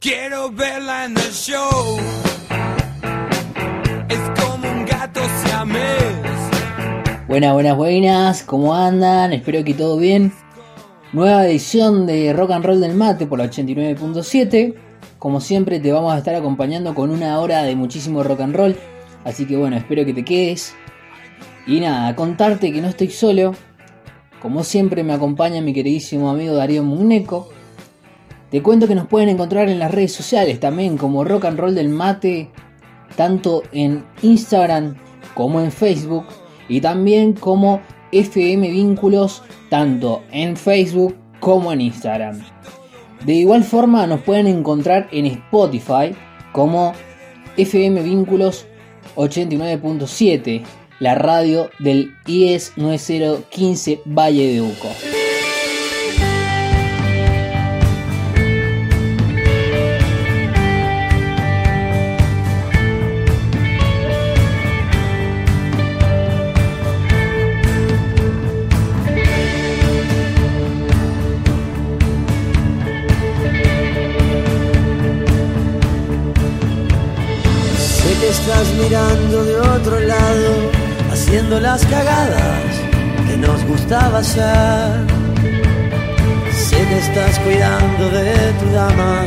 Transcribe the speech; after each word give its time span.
Quiero 0.00 0.50
verla 0.50 1.04
en 1.04 1.12
el 1.12 1.30
show. 1.30 1.98
Es 4.08 4.40
como 4.42 4.66
un 4.66 4.86
gato 4.86 5.20
siamés. 5.44 6.14
Buenas, 7.28 7.52
buenas, 7.52 7.76
buenas, 7.76 8.42
¿cómo 8.44 8.74
andan? 8.74 9.34
Espero 9.34 9.62
que 9.62 9.74
todo 9.74 9.98
bien. 9.98 10.32
Nueva 11.12 11.46
edición 11.46 12.06
de 12.06 12.32
Rock 12.32 12.52
and 12.52 12.64
Roll 12.64 12.80
del 12.80 12.94
Mate 12.94 13.26
por 13.26 13.40
la 13.40 13.50
89.7. 13.50 14.74
Como 15.18 15.42
siempre 15.42 15.80
te 15.80 15.92
vamos 15.92 16.14
a 16.14 16.18
estar 16.18 16.34
acompañando 16.34 16.94
con 16.94 17.10
una 17.10 17.38
hora 17.38 17.62
de 17.64 17.76
muchísimo 17.76 18.22
rock 18.22 18.40
and 18.40 18.56
roll. 18.56 18.76
Así 19.24 19.46
que 19.46 19.58
bueno, 19.58 19.76
espero 19.76 20.06
que 20.06 20.14
te 20.14 20.24
quedes. 20.24 20.74
Y 21.66 21.80
nada, 21.80 22.16
contarte 22.16 22.72
que 22.72 22.80
no 22.80 22.88
estoy 22.88 23.10
solo. 23.10 23.54
Como 24.40 24.64
siempre 24.64 25.04
me 25.04 25.12
acompaña 25.12 25.60
mi 25.60 25.74
queridísimo 25.74 26.30
amigo 26.30 26.54
Darío 26.54 26.82
Mugneco. 26.82 27.50
Te 28.50 28.62
cuento 28.62 28.88
que 28.88 28.96
nos 28.96 29.06
pueden 29.06 29.28
encontrar 29.28 29.68
en 29.68 29.78
las 29.78 29.92
redes 29.92 30.12
sociales 30.12 30.58
también 30.58 30.96
como 30.96 31.22
Rock 31.22 31.44
and 31.44 31.58
Roll 31.58 31.74
del 31.74 31.88
Mate, 31.88 32.50
tanto 33.16 33.62
en 33.70 34.04
Instagram 34.22 34.96
como 35.34 35.60
en 35.60 35.70
Facebook 35.70 36.26
y 36.68 36.80
también 36.80 37.34
como 37.34 37.80
FM 38.10 38.70
Vínculos, 38.70 39.42
tanto 39.68 40.22
en 40.32 40.56
Facebook 40.56 41.16
como 41.38 41.72
en 41.72 41.80
Instagram. 41.80 42.40
De 43.24 43.34
igual 43.34 43.62
forma 43.62 44.06
nos 44.06 44.20
pueden 44.20 44.48
encontrar 44.48 45.08
en 45.12 45.26
Spotify 45.26 46.14
como 46.52 46.92
FM 47.56 48.02
Vínculos 48.02 48.66
89.7, 49.14 50.64
la 50.98 51.14
radio 51.14 51.70
del 51.78 52.14
IES 52.26 52.72
9015 52.76 54.00
Valle 54.06 54.54
de 54.54 54.60
Uco. 54.60 54.88
Las 81.58 81.84
cagadas 81.86 82.64
que 83.26 83.36
nos 83.36 83.64
gustaba 83.64 84.18
hacer. 84.18 85.06
Sé 86.52 86.76
que 86.76 86.98
estás 86.98 87.38
cuidando 87.40 88.08
de 88.10 88.52
tu 88.60 88.70
dama, 88.72 89.22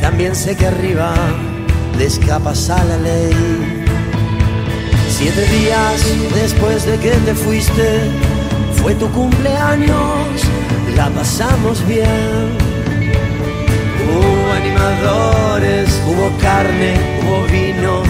también 0.00 0.34
sé 0.34 0.56
que 0.56 0.66
arriba 0.66 1.14
le 1.96 2.06
escapas 2.06 2.70
a 2.70 2.82
la 2.84 2.96
ley. 2.96 3.84
Siete 5.08 5.42
días 5.46 6.02
después 6.34 6.86
de 6.86 6.98
que 6.98 7.10
te 7.10 7.34
fuiste, 7.34 8.00
fue 8.82 8.94
tu 8.96 9.08
cumpleaños, 9.12 10.26
la 10.96 11.08
pasamos 11.10 11.86
bien. 11.86 12.58
Hubo 14.06 14.52
animadores, 14.52 16.02
hubo 16.08 16.36
carne, 16.40 16.94
hubo 17.22 17.44
vino, 17.46 18.02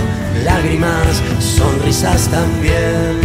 lágrimas, 0.45 1.03
sonrisas 1.84 2.28
también. 2.28 3.20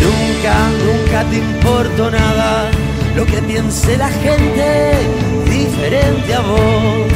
Nunca, 0.00 0.54
nunca 0.84 1.24
te 1.30 1.36
importó 1.36 2.10
nada 2.10 2.70
lo 3.16 3.24
que 3.24 3.40
piense 3.42 3.96
la 3.96 4.08
gente 4.08 4.92
diferente 5.46 6.34
a 6.34 6.40
vos. 6.40 7.12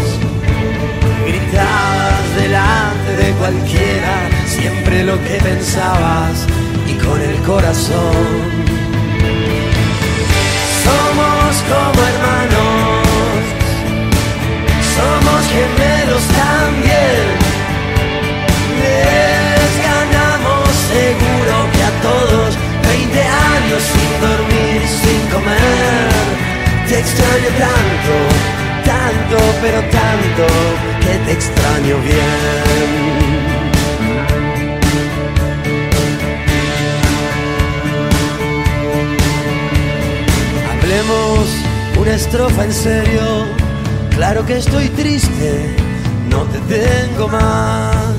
Gritabas 1.27 2.36
delante 2.36 3.16
de 3.16 3.32
cualquiera 3.32 4.28
siempre 4.46 5.05
lo 5.05 5.23
que 5.24 5.39
pensabas 5.42 6.46
y 6.89 6.94
con 6.94 7.20
el 7.20 7.36
corazón. 7.42 8.64
Somos 10.84 11.56
como 11.70 12.06
hermanos, 12.12 13.05
somos 14.96 15.42
gemelos 15.48 16.23
también 16.28 17.44
seguro 20.94 21.55
que 21.74 21.82
a 21.82 21.92
todos 22.08 22.50
20 22.82 23.20
años 23.55 23.80
sin 23.94 24.12
dormir, 24.27 24.80
sin 25.02 25.20
comer. 25.34 26.08
Te 26.88 26.96
extraño 27.05 27.50
tanto, 27.66 28.14
tanto, 28.92 29.38
pero 29.62 29.80
tanto, 30.00 30.44
que 31.05 31.14
te 31.24 31.32
extraño 31.32 31.96
bien. 32.10 33.44
Hablemos 40.70 41.40
una 41.98 42.14
estrofa 42.14 42.64
en 42.64 42.72
serio, 42.72 43.46
claro 44.14 44.46
que 44.46 44.58
estoy 44.58 44.88
triste, 44.90 45.76
no 46.30 46.42
te 46.52 46.58
tengo 46.76 47.26
más. 47.28 48.14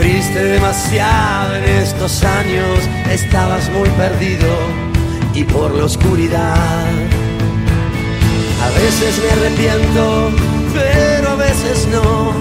Sufriste 0.00 0.42
demasiado 0.42 1.56
en 1.56 1.64
estos 1.64 2.24
años, 2.24 2.88
estabas 3.10 3.68
muy 3.68 3.86
perdido 3.90 4.48
y 5.34 5.44
por 5.44 5.74
la 5.74 5.84
oscuridad. 5.84 6.86
A 8.64 8.68
veces 8.80 9.20
me 9.22 9.30
arrepiento, 9.30 10.30
pero 10.72 11.32
a 11.32 11.34
veces 11.34 11.86
no. 11.88 12.32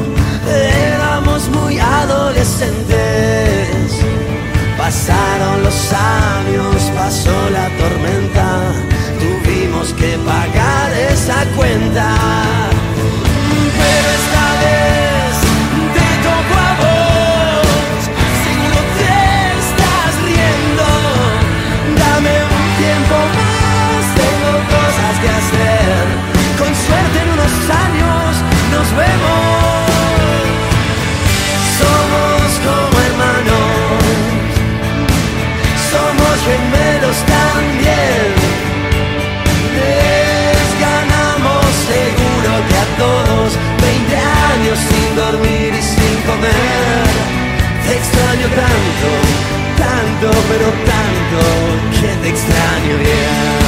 Éramos 0.50 1.50
muy 1.50 1.78
adolescentes. 1.80 3.91
Pasaron 4.78 5.62
los 5.62 5.91
años, 5.91 6.81
pasó 6.96 7.50
la 7.50 7.68
tormenta. 7.78 8.72
Tuvimos 9.20 9.91
que 9.96 10.18
pagar 10.20 10.94
esa 11.12 11.44
cuenta. 11.58 12.16
Pero 13.76 14.09
esta 14.18 14.53
vez 14.62 15.09
Con 25.19 26.74
suerte 26.75 27.19
en 27.24 27.30
unos 27.30 27.53
años 27.88 28.35
nos 28.72 28.88
vemos. 28.96 29.90
Somos 31.80 32.47
como 32.63 32.96
hermanos, 33.07 34.00
somos 35.91 36.35
gemelos 36.47 37.18
también. 37.35 38.28
Les 39.75 40.69
ganamos 40.79 41.68
seguro 41.91 42.52
que 42.69 42.78
a 42.78 42.88
todos 43.03 43.58
20 43.81 44.16
años 44.16 44.79
sin 44.88 45.16
dormir 45.18 45.74
y 45.74 45.84
sin 45.84 46.16
comer. 46.29 47.08
Te 47.84 47.91
extraño 47.97 48.47
tanto, 48.56 49.09
tanto, 49.84 50.28
pero 50.47 50.68
tanto, 50.91 51.40
que 52.00 52.08
te 52.22 52.29
extraño 52.29 52.97
bien. 53.00 53.59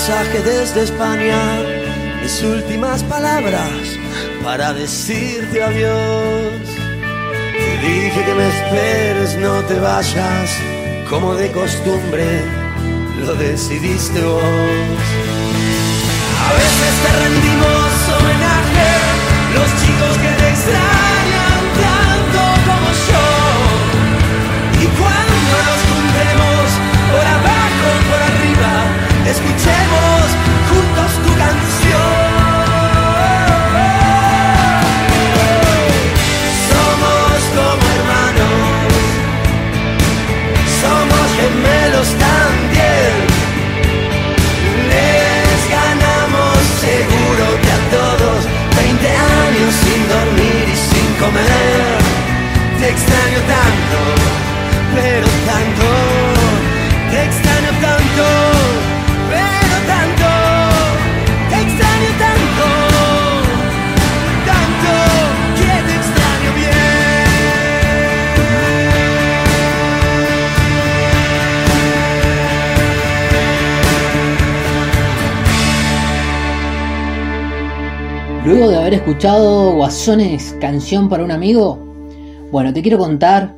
Mensaje 0.00 0.40
desde 0.40 0.84
España, 0.84 1.38
mis 2.22 2.42
últimas 2.42 3.02
palabras 3.02 3.70
para 4.42 4.72
decirte 4.72 5.62
adiós. 5.62 6.68
Te 7.52 7.86
dije 7.86 8.24
que 8.24 8.34
me 8.34 8.48
esperes, 8.48 9.36
no 9.36 9.62
te 9.64 9.78
vayas, 9.78 10.50
como 11.10 11.34
de 11.34 11.52
costumbre 11.52 12.42
lo 13.18 13.34
decidiste 13.34 14.22
vos. 14.22 14.42
A 16.46 16.52
veces 16.60 16.94
te 17.02 17.10
rendimos 17.22 17.90
homenaje, 18.16 18.88
los 19.54 19.68
chicos 19.82 20.16
que 20.22 20.42
te 20.42 20.48
extrañan 20.48 21.29
escuchemos 29.30 30.89
haber 78.90 79.02
escuchado 79.06 79.72
Guasones 79.74 80.56
Canción 80.60 81.08
para 81.08 81.22
un 81.22 81.30
amigo, 81.30 81.78
bueno, 82.50 82.72
te 82.72 82.82
quiero 82.82 82.98
contar 82.98 83.54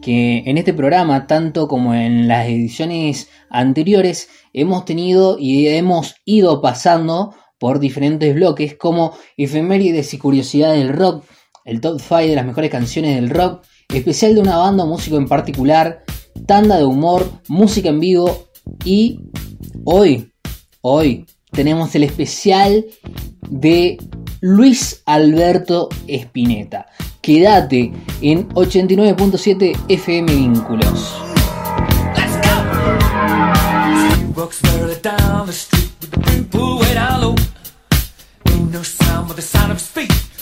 que 0.00 0.42
en 0.46 0.56
este 0.56 0.72
programa, 0.72 1.26
tanto 1.26 1.68
como 1.68 1.92
en 1.92 2.28
las 2.28 2.48
ediciones 2.48 3.28
anteriores, 3.50 4.30
hemos 4.54 4.86
tenido 4.86 5.36
y 5.38 5.68
hemos 5.68 6.14
ido 6.24 6.62
pasando 6.62 7.34
por 7.58 7.78
diferentes 7.78 8.34
bloques 8.34 8.74
como 8.74 9.12
efemérides 9.36 10.14
y 10.14 10.18
curiosidades 10.18 10.78
del 10.78 10.96
rock, 10.96 11.26
el 11.66 11.82
top 11.82 12.00
5 12.00 12.16
de 12.20 12.34
las 12.34 12.46
mejores 12.46 12.70
canciones 12.70 13.16
del 13.16 13.28
rock, 13.28 13.66
especial 13.90 14.34
de 14.34 14.40
una 14.40 14.56
banda 14.56 14.84
o 14.84 14.86
músico 14.86 15.18
en 15.18 15.28
particular, 15.28 16.04
tanda 16.46 16.78
de 16.78 16.84
humor, 16.84 17.30
música 17.48 17.90
en 17.90 18.00
vivo 18.00 18.46
y 18.82 19.20
hoy, 19.84 20.32
hoy 20.80 21.26
tenemos 21.52 21.94
el 21.94 22.04
especial 22.04 22.86
de 23.50 23.98
Luis 24.46 25.00
Alberto 25.06 25.88
Spinetta. 26.06 26.84
Quédate 27.22 27.92
en 28.20 28.46
89.7 28.50 29.74
FM 29.88 30.26
Vínculos. 30.26 31.14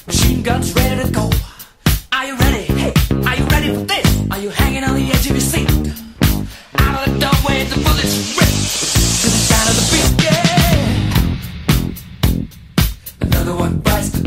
Machine 0.04 0.42
guns 0.42 0.74
ready 0.74 1.00
to 1.00 1.08
go. 1.12 1.30
Are 2.10 2.26
you 2.26 2.36
ready? 2.38 2.64
Hey, 2.74 2.92
are 3.24 3.36
you 3.36 3.44
ready 3.46 3.68
for 3.72 3.84
this? 3.84 4.01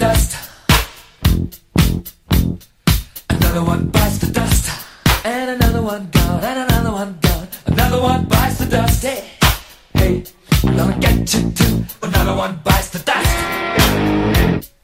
Dust. 0.05 0.31
Another 3.29 3.63
one 3.63 3.87
bites 3.95 4.17
the 4.19 4.29
dust. 4.31 4.65
And 5.23 5.49
another 5.55 5.81
one 5.81 6.03
gone. 6.11 6.43
And 6.43 6.57
another 6.65 6.91
one 6.91 7.11
gone. 7.21 7.47
Another 7.65 8.01
one 8.01 8.25
bites 8.25 8.57
the 8.59 8.67
dust. 8.77 9.03
Hey, 9.03 9.21
hey, 9.93 10.23
I'm 10.63 10.77
gonna 10.77 10.99
get 10.99 11.33
you 11.33 11.41
too. 11.59 11.75
Another 12.03 12.35
one 12.35 12.53
bites 12.63 12.89
the 12.89 12.99
dust. 13.09 14.74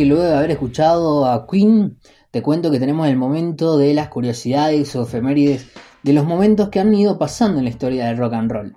Bloque, 0.00 0.06
luego 0.06 0.22
de 0.22 0.36
haber 0.36 0.50
escuchado 0.52 1.26
a 1.26 1.46
Queen, 1.46 1.98
te 2.30 2.42
cuento 2.42 2.70
que 2.70 2.78
tenemos 2.78 3.08
el 3.08 3.16
momento 3.16 3.76
de 3.76 3.92
las 3.92 4.08
curiosidades 4.08 4.94
o 4.96 5.02
efemérides 5.02 5.66
de 6.02 6.12
los 6.12 6.24
momentos 6.24 6.68
que 6.68 6.80
han 6.80 6.94
ido 6.94 7.18
pasando 7.18 7.58
en 7.58 7.64
la 7.64 7.70
historia 7.70 8.06
del 8.06 8.16
rock 8.16 8.34
and 8.34 8.50
roll. 8.50 8.76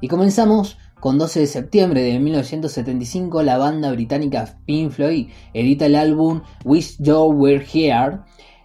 Y 0.00 0.08
comenzamos 0.08 0.78
con 1.00 1.18
12 1.18 1.40
de 1.40 1.46
septiembre 1.46 2.02
de 2.02 2.18
1975, 2.18 3.42
la 3.42 3.58
banda 3.58 3.92
británica 3.92 4.58
Pink 4.64 4.90
Floyd 4.90 5.28
edita 5.52 5.86
el 5.86 5.96
álbum 5.96 6.42
Wish 6.64 6.96
You 6.98 7.32
Were 7.32 7.64
Here. 7.72 8.20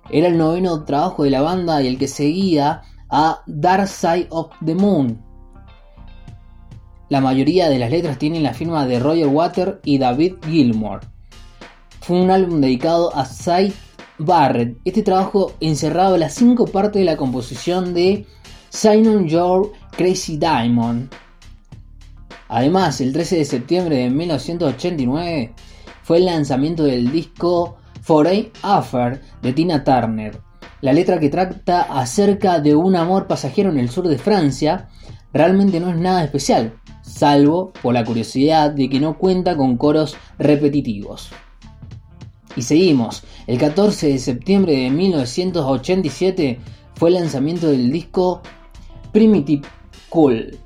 Era 0.10 0.28
el 0.28 0.38
noveno 0.38 0.86
trabajo 0.86 1.24
de 1.24 1.30
la 1.30 1.42
banda 1.42 1.82
y 1.84 1.88
el 1.88 1.98
que 1.98 2.08
seguía 2.08 2.82
a 3.10 3.42
Dark 3.46 3.88
Side 3.88 4.28
of 4.30 4.52
the 4.66 4.74
Moon. 4.74 5.22
La 7.10 7.22
mayoría 7.22 7.70
de 7.70 7.80
las 7.80 7.92
letras 7.92 8.18
tienen 8.18 8.44
la 8.44 8.54
firma 8.54 8.86
de 8.86 9.00
Roger 9.00 9.28
Water 9.28 9.82
y 9.84 9.98
David 9.98 10.36
Gilmour. 10.46 11.02
Fue 12.10 12.20
un 12.20 12.32
álbum 12.32 12.60
dedicado 12.60 13.16
a 13.16 13.24
Cy 13.24 13.72
Barrett. 14.18 14.80
Este 14.84 15.04
trabajo 15.04 15.54
encerraba 15.60 16.18
las 16.18 16.34
cinco 16.34 16.66
partes 16.66 17.02
de 17.02 17.06
la 17.06 17.18
composición 17.18 17.94
de 17.94 18.26
Simon 18.70 19.28
Your 19.28 19.74
Crazy 19.96 20.38
Diamond. 20.38 21.14
Además, 22.48 23.00
el 23.00 23.14
13 23.14 23.36
de 23.36 23.46
septiembre 23.46 23.98
de 23.98 24.10
1989 24.10 25.54
fue 26.02 26.18
el 26.18 26.26
lanzamiento 26.26 26.84
del 26.84 27.12
disco 27.12 27.78
Foreign 28.02 28.50
Affair 28.64 29.22
de 29.44 29.54
Tina 29.54 29.84
Turner. 29.84 30.42
La 30.82 30.94
letra 30.94 31.20
que 31.20 31.30
trata 31.30 31.82
acerca 31.84 32.60
de 32.60 32.74
un 32.74 32.96
amor 32.96 33.28
pasajero 33.28 33.70
en 33.70 33.78
el 33.78 33.92
sur 33.92 34.08
de 34.08 34.18
Francia 34.18 34.90
realmente 35.32 35.80
no 35.80 35.92
es 35.92 35.98
nada 35.98 36.24
especial, 36.24 36.74
salvo 37.04 37.72
por 37.84 37.94
la 37.94 38.04
curiosidad 38.04 38.72
de 38.72 38.90
que 38.90 39.00
no 39.00 39.20
cuenta 39.20 39.56
con 39.56 39.78
coros 39.78 40.18
repetitivos. 40.40 41.30
Y 42.56 42.62
seguimos, 42.62 43.24
el 43.48 43.58
14 43.58 44.10
de 44.10 44.20
septiembre 44.20 44.76
de 44.76 44.90
1987 44.90 46.60
fue 46.96 47.10
el 47.10 47.16
lanzamiento 47.16 47.68
del 47.68 47.92
disco 47.92 48.42
Primitive 49.12 49.68
Cool 50.10 50.58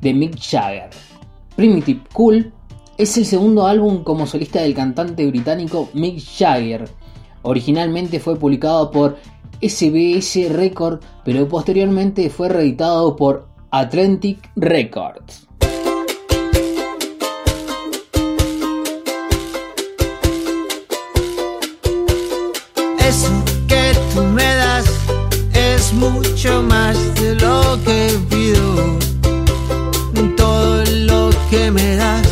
de 0.00 0.14
Mick 0.14 0.38
Jagger. 0.40 0.90
Primitive 1.56 2.00
Cool 2.12 2.52
es 2.96 3.16
el 3.18 3.26
segundo 3.26 3.66
álbum 3.66 4.02
como 4.04 4.26
solista 4.26 4.62
del 4.62 4.74
cantante 4.74 5.26
británico 5.26 5.88
Mick 5.94 6.22
Jagger. 6.38 6.88
Originalmente 7.42 8.20
fue 8.20 8.36
publicado 8.36 8.90
por 8.90 9.18
SBS 9.60 10.48
Records, 10.50 11.04
pero 11.24 11.46
posteriormente 11.48 12.30
fue 12.30 12.48
reeditado 12.48 13.16
por 13.16 13.48
Atlantic 13.70 14.50
Records. 14.56 15.49
Eso 23.10 23.42
que 23.66 23.92
tú 24.14 24.22
me 24.22 24.54
das 24.54 24.84
es 25.52 25.92
mucho 25.92 26.62
más 26.62 26.96
de 27.16 27.34
lo 27.34 27.76
que 27.84 28.16
pido. 28.30 28.98
Todo 30.36 30.84
lo 30.84 31.30
que 31.50 31.72
me 31.72 31.96
das 31.96 32.28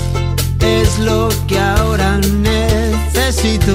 es 0.61 1.01
lo 1.01 1.31
que 1.49 1.59
ahora 1.59 2.19
necesito. 2.19 3.75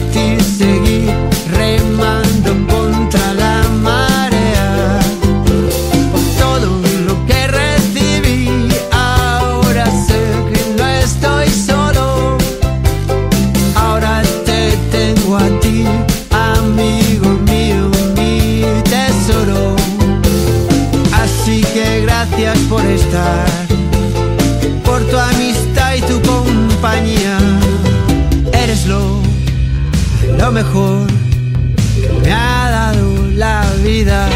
compañía. 26.81 27.37
Eres 28.53 28.87
lo, 28.87 29.21
lo 30.39 30.51
mejor 30.51 31.05
que 31.95 32.09
me 32.23 32.33
ha 32.33 32.71
dado 32.71 33.27
la 33.35 33.63
vida. 33.83 34.27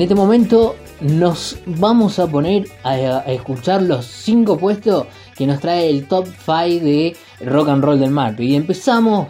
En 0.00 0.04
este 0.04 0.14
momento 0.14 0.76
nos 1.02 1.58
vamos 1.66 2.18
a 2.18 2.26
poner 2.26 2.66
a, 2.84 3.18
escuchar 3.26 3.82
los 3.82 4.06
5 4.06 4.56
puestos 4.56 5.06
que 5.36 5.46
nos 5.46 5.60
trae 5.60 5.90
el 5.90 6.08
top 6.08 6.26
5 6.26 6.82
de 6.82 7.14
rock 7.44 7.68
and 7.68 7.84
roll 7.84 8.00
del 8.00 8.10
marco. 8.10 8.42
Y 8.42 8.56
empezamos. 8.56 9.26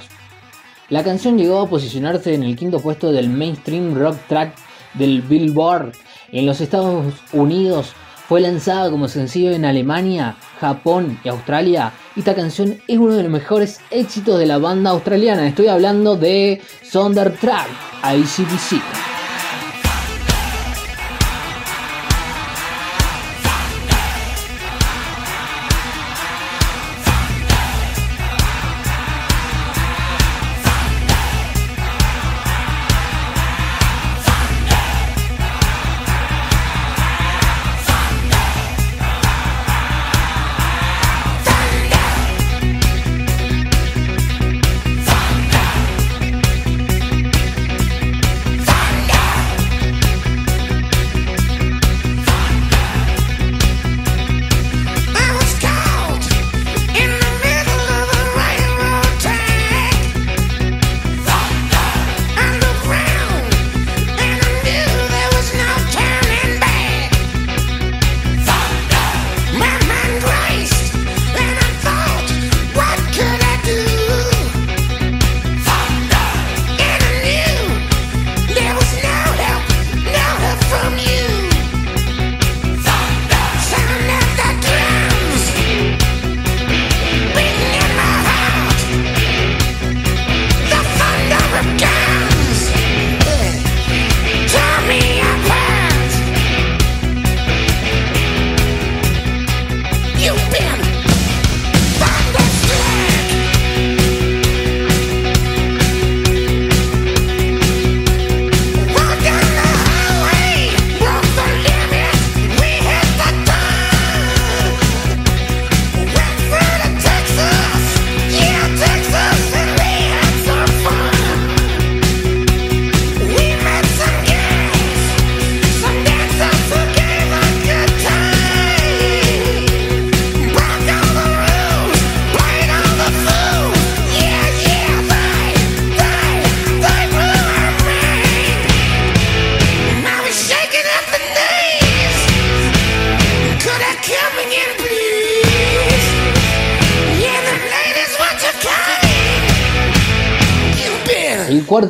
La 0.88 1.02
canción 1.02 1.36
llegó 1.36 1.58
a 1.58 1.68
posicionarse 1.68 2.34
en 2.34 2.44
el 2.44 2.54
quinto 2.54 2.78
puesto 2.78 3.10
del 3.10 3.30
mainstream 3.30 3.96
rock 3.96 4.16
track 4.28 4.54
del 4.94 5.22
Billboard 5.22 5.90
en 6.30 6.46
los 6.46 6.60
Estados 6.60 7.16
Unidos. 7.32 7.92
Fue 8.28 8.40
lanzada 8.40 8.92
como 8.92 9.08
sencillo 9.08 9.50
en 9.50 9.64
Alemania, 9.64 10.36
Japón 10.60 11.18
y 11.24 11.30
Australia. 11.30 11.92
Esta 12.14 12.36
canción 12.36 12.80
es 12.86 12.96
uno 12.96 13.14
de 13.14 13.24
los 13.24 13.32
mejores 13.32 13.80
éxitos 13.90 14.38
de 14.38 14.46
la 14.46 14.58
banda 14.58 14.90
australiana. 14.90 15.48
Estoy 15.48 15.66
hablando 15.66 16.14
de 16.14 16.62
Sondertrack, 16.84 17.66
ICDC. 18.04 19.09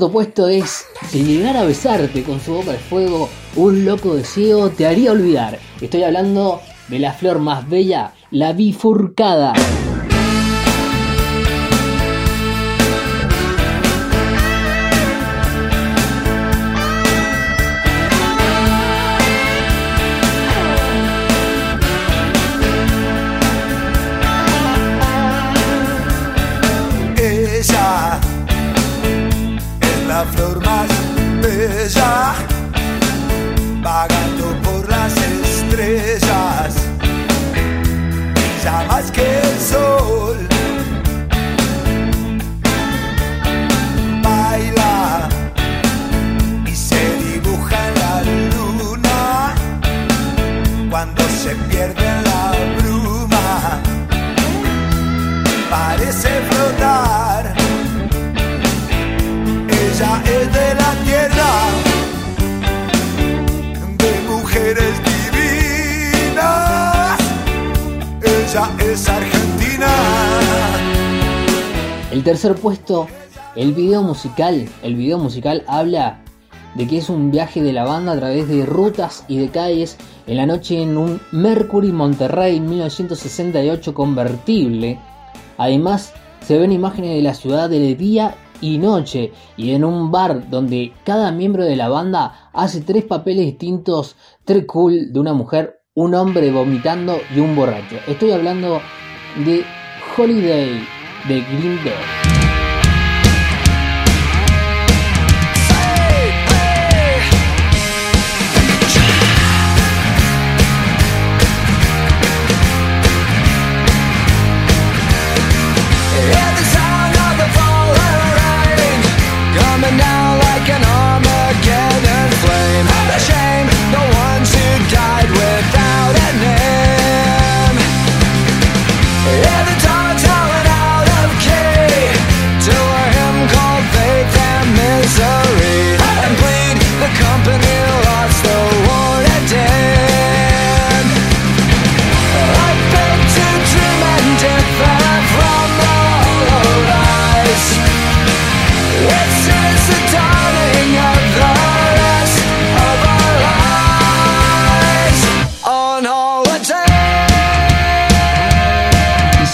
Cuarto 0.01 0.13
puesto 0.13 0.49
es 0.49 0.87
Si 1.11 1.23
llegara 1.23 1.61
a 1.61 1.65
besarte 1.65 2.23
con 2.23 2.41
su 2.41 2.55
boca 2.55 2.73
de 2.73 2.79
fuego, 2.79 3.29
un 3.57 3.85
loco 3.85 4.15
deseo 4.15 4.71
te 4.71 4.87
haría 4.87 5.13
olvidar. 5.13 5.59
Estoy 5.81 6.05
hablando 6.05 6.61
de 6.89 6.99
la 7.01 7.13
flor 7.13 7.39
más 7.39 7.69
bella, 7.69 8.13
la 8.31 8.55
bifurcada. 8.55 9.53
El 72.21 72.25
tercer 72.25 72.55
puesto, 72.55 73.07
el 73.57 73.73
video 73.73 74.03
musical. 74.03 74.69
El 74.83 74.95
video 74.95 75.17
musical 75.17 75.65
habla 75.67 76.21
de 76.75 76.87
que 76.87 76.99
es 76.99 77.09
un 77.09 77.31
viaje 77.31 77.63
de 77.63 77.73
la 77.73 77.85
banda 77.87 78.13
a 78.13 78.19
través 78.19 78.47
de 78.47 78.67
rutas 78.67 79.25
y 79.27 79.39
de 79.39 79.49
calles 79.49 79.97
en 80.27 80.37
la 80.37 80.45
noche 80.45 80.83
en 80.83 80.99
un 80.99 81.19
Mercury 81.33 81.93
Monterrey 81.93 82.61
1968 82.61 83.95
convertible. 83.95 84.99
Además, 85.57 86.13
se 86.47 86.59
ven 86.59 86.73
imágenes 86.73 87.15
de 87.15 87.23
la 87.23 87.33
ciudad 87.33 87.71
de 87.71 87.95
día 87.95 88.35
y 88.61 88.77
noche 88.77 89.33
y 89.57 89.71
en 89.71 89.83
un 89.83 90.11
bar 90.11 90.51
donde 90.51 90.93
cada 91.05 91.33
miembro 91.33 91.65
de 91.65 91.77
la 91.77 91.89
banda 91.89 92.51
hace 92.53 92.83
tres 92.83 93.05
papeles 93.05 93.47
distintos, 93.47 94.17
tres 94.45 94.67
cool 94.67 95.11
de 95.11 95.21
una 95.21 95.33
mujer, 95.33 95.81
un 95.95 96.15
hombre 96.15 96.51
vomitando 96.51 97.17
y 97.35 97.41
un 97.41 97.57
borracho. 97.57 97.97
Estoy 98.07 98.33
hablando 98.33 98.83
de 99.43 99.65
Holiday 100.19 101.00
de 101.27 101.41
Green 101.41 101.77
Day. 101.85 102.30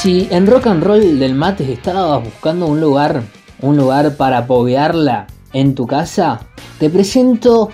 Si 0.07 0.29
en 0.31 0.47
rock 0.47 0.69
and 0.69 0.85
roll 0.85 1.19
del 1.19 1.35
mate 1.35 1.73
estabas 1.73 2.23
buscando 2.23 2.66
un 2.66 2.81
lugar, 2.81 3.25
un 3.61 3.77
lugar 3.77 4.14
para 4.14 4.47
poguearla 4.47 5.27
en 5.53 5.75
tu 5.75 5.85
casa, 5.85 6.42
te 6.79 6.88
presento 6.88 7.71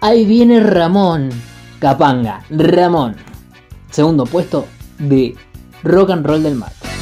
Ahí 0.00 0.26
viene 0.26 0.58
Ramón 0.58 1.30
Capanga, 1.78 2.42
Ramón. 2.50 3.14
Segundo 3.88 4.24
puesto 4.24 4.66
de 4.98 5.36
rock 5.84 6.10
and 6.10 6.26
roll 6.26 6.42
del 6.42 6.56
mate. 6.56 6.95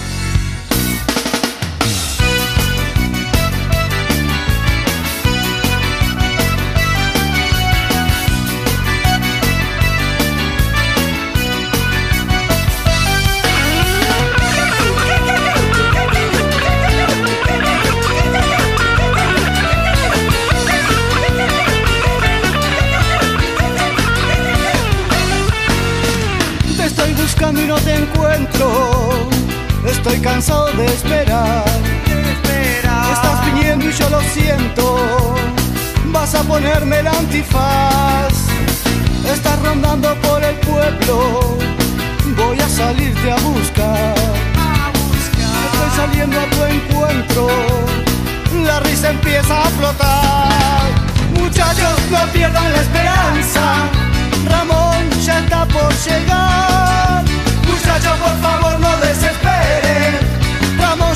Estoy 30.15 30.31
cansado 30.31 30.67
de 30.75 30.87
esperar. 30.87 31.65
Estás 33.13 33.47
viniendo 33.47 33.85
y 33.91 33.93
yo 33.93 34.09
lo 34.11 34.21
siento. 34.21 35.35
Vas 36.13 36.37
a 36.37 36.45
ponerme 36.45 37.01
el 37.01 37.09
antifaz. 37.09 38.33
Estás 39.29 39.61
rondando 39.61 40.15
por 40.21 40.45
el 40.45 40.55
pueblo. 40.61 41.59
Voy 42.37 42.61
a 42.61 42.69
salirte 42.69 43.33
a 43.33 43.37
buscar. 43.39 44.15
Estoy 45.67 45.91
saliendo 45.97 46.41
a 46.41 46.45
tu 46.45 46.65
encuentro. 46.65 47.49
La 48.65 48.79
risa 48.81 49.11
empieza 49.11 49.63
a 49.63 49.69
flotar. 49.71 50.91
Muchachos, 51.41 51.99
no 52.13 52.25
pierdan 52.33 52.73
la 52.73 52.81
esperanza. 52.83 53.63
Ramón 54.49 55.11
ya 55.25 55.41
está 55.41 55.67
por 55.67 55.93
llegar. 56.07 57.34
Muchachos, 57.95 58.19
por 58.19 58.37
favor, 58.41 58.81
no 58.81 58.97
desesperen. 58.97 60.19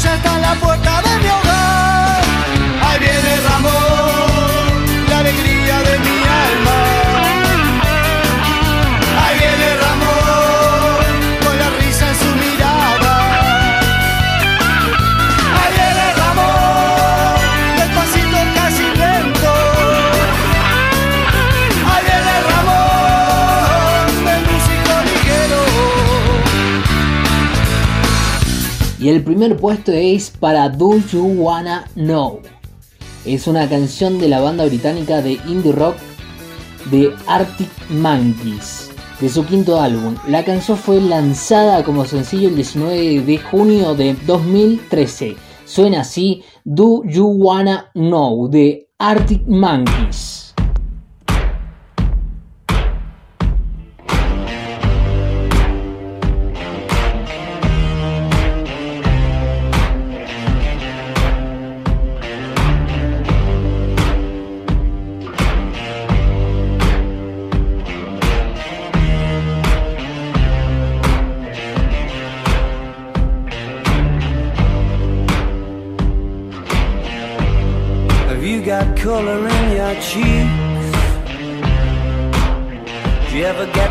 Ya 0.00 0.14
está 0.14 0.36
en 0.36 0.42
la 0.42 0.54
puerta 0.54 1.02
de 1.02 1.18
mi 1.18 1.28
hogar. 1.28 2.27
Y 29.00 29.10
el 29.10 29.22
primer 29.22 29.56
puesto 29.56 29.92
es 29.92 30.30
para 30.30 30.68
Do 30.68 30.98
You 31.12 31.24
Wanna 31.24 31.84
Know. 31.94 32.40
Es 33.24 33.46
una 33.46 33.68
canción 33.68 34.18
de 34.18 34.28
la 34.28 34.40
banda 34.40 34.64
británica 34.64 35.22
de 35.22 35.38
indie 35.46 35.70
rock 35.70 35.94
de 36.90 37.14
Arctic 37.28 37.68
Monkeys, 37.90 38.90
de 39.20 39.28
su 39.28 39.44
quinto 39.46 39.80
álbum. 39.80 40.16
La 40.26 40.44
canción 40.44 40.76
fue 40.76 41.00
lanzada 41.00 41.84
como 41.84 42.04
sencillo 42.06 42.48
el 42.48 42.56
19 42.56 43.20
de 43.20 43.38
junio 43.38 43.94
de 43.94 44.16
2013. 44.26 45.36
Suena 45.64 46.00
así 46.00 46.42
Do 46.64 47.02
You 47.04 47.26
Wanna 47.26 47.90
Know 47.94 48.48
de 48.48 48.88
Arctic 48.98 49.46
Monkeys. 49.46 50.47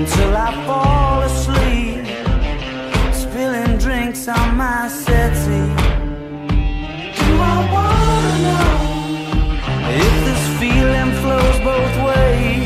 until 0.00 0.34
I 0.34 0.50
fall 0.66 1.20
asleep, 1.30 2.06
spilling 3.12 3.76
drinks 3.76 4.28
on 4.28 4.56
my 4.56 4.88
settee. 4.88 5.74
Do 7.18 7.30
I 7.54 7.56
wanna 7.74 8.34
know 8.46 8.70
if 10.06 10.14
this 10.26 10.44
feeling 10.58 11.12
flows 11.20 11.58
both 11.70 11.94
ways? 12.08 12.59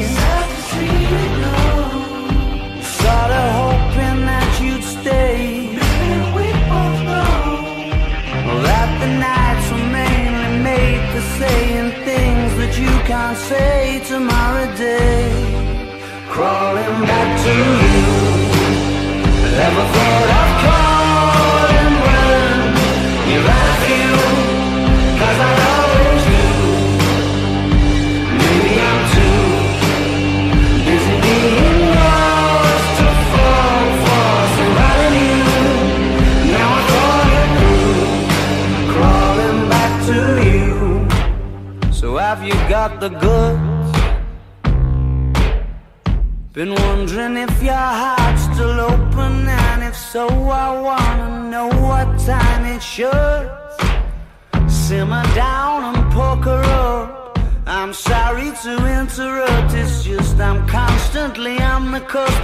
On 62.16 62.43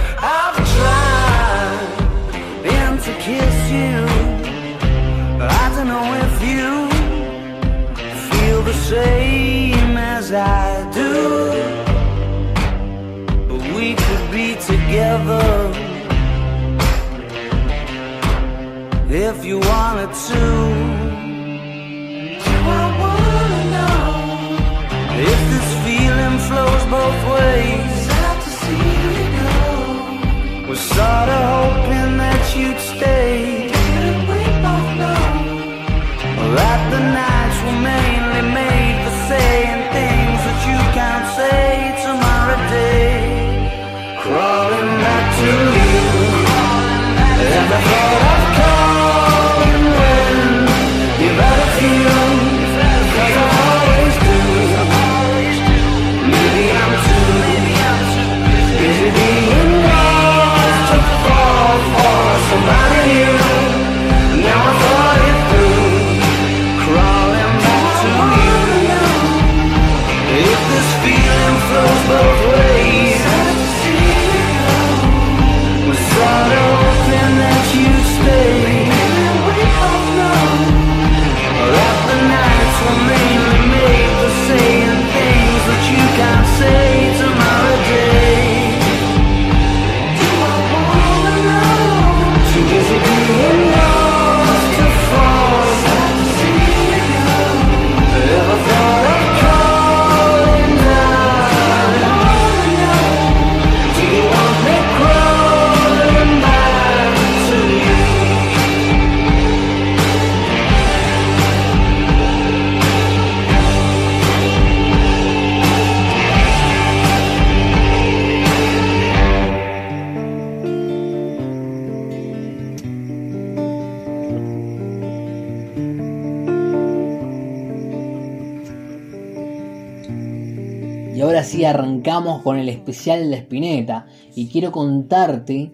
con 132.51 132.59
el 132.59 132.67
especial 132.67 133.29
de 133.29 133.37
Spinetta 133.37 134.07
y 134.35 134.49
quiero 134.49 134.73
contarte 134.73 135.71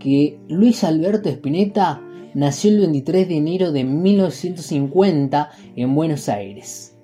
que 0.00 0.40
Luis 0.48 0.82
Alberto 0.82 1.28
Spinetta 1.28 2.02
nació 2.34 2.72
el 2.72 2.80
23 2.80 3.28
de 3.28 3.36
enero 3.36 3.70
de 3.70 3.84
1950 3.84 5.50
en 5.76 5.94
Buenos 5.94 6.28
Aires. 6.28 6.96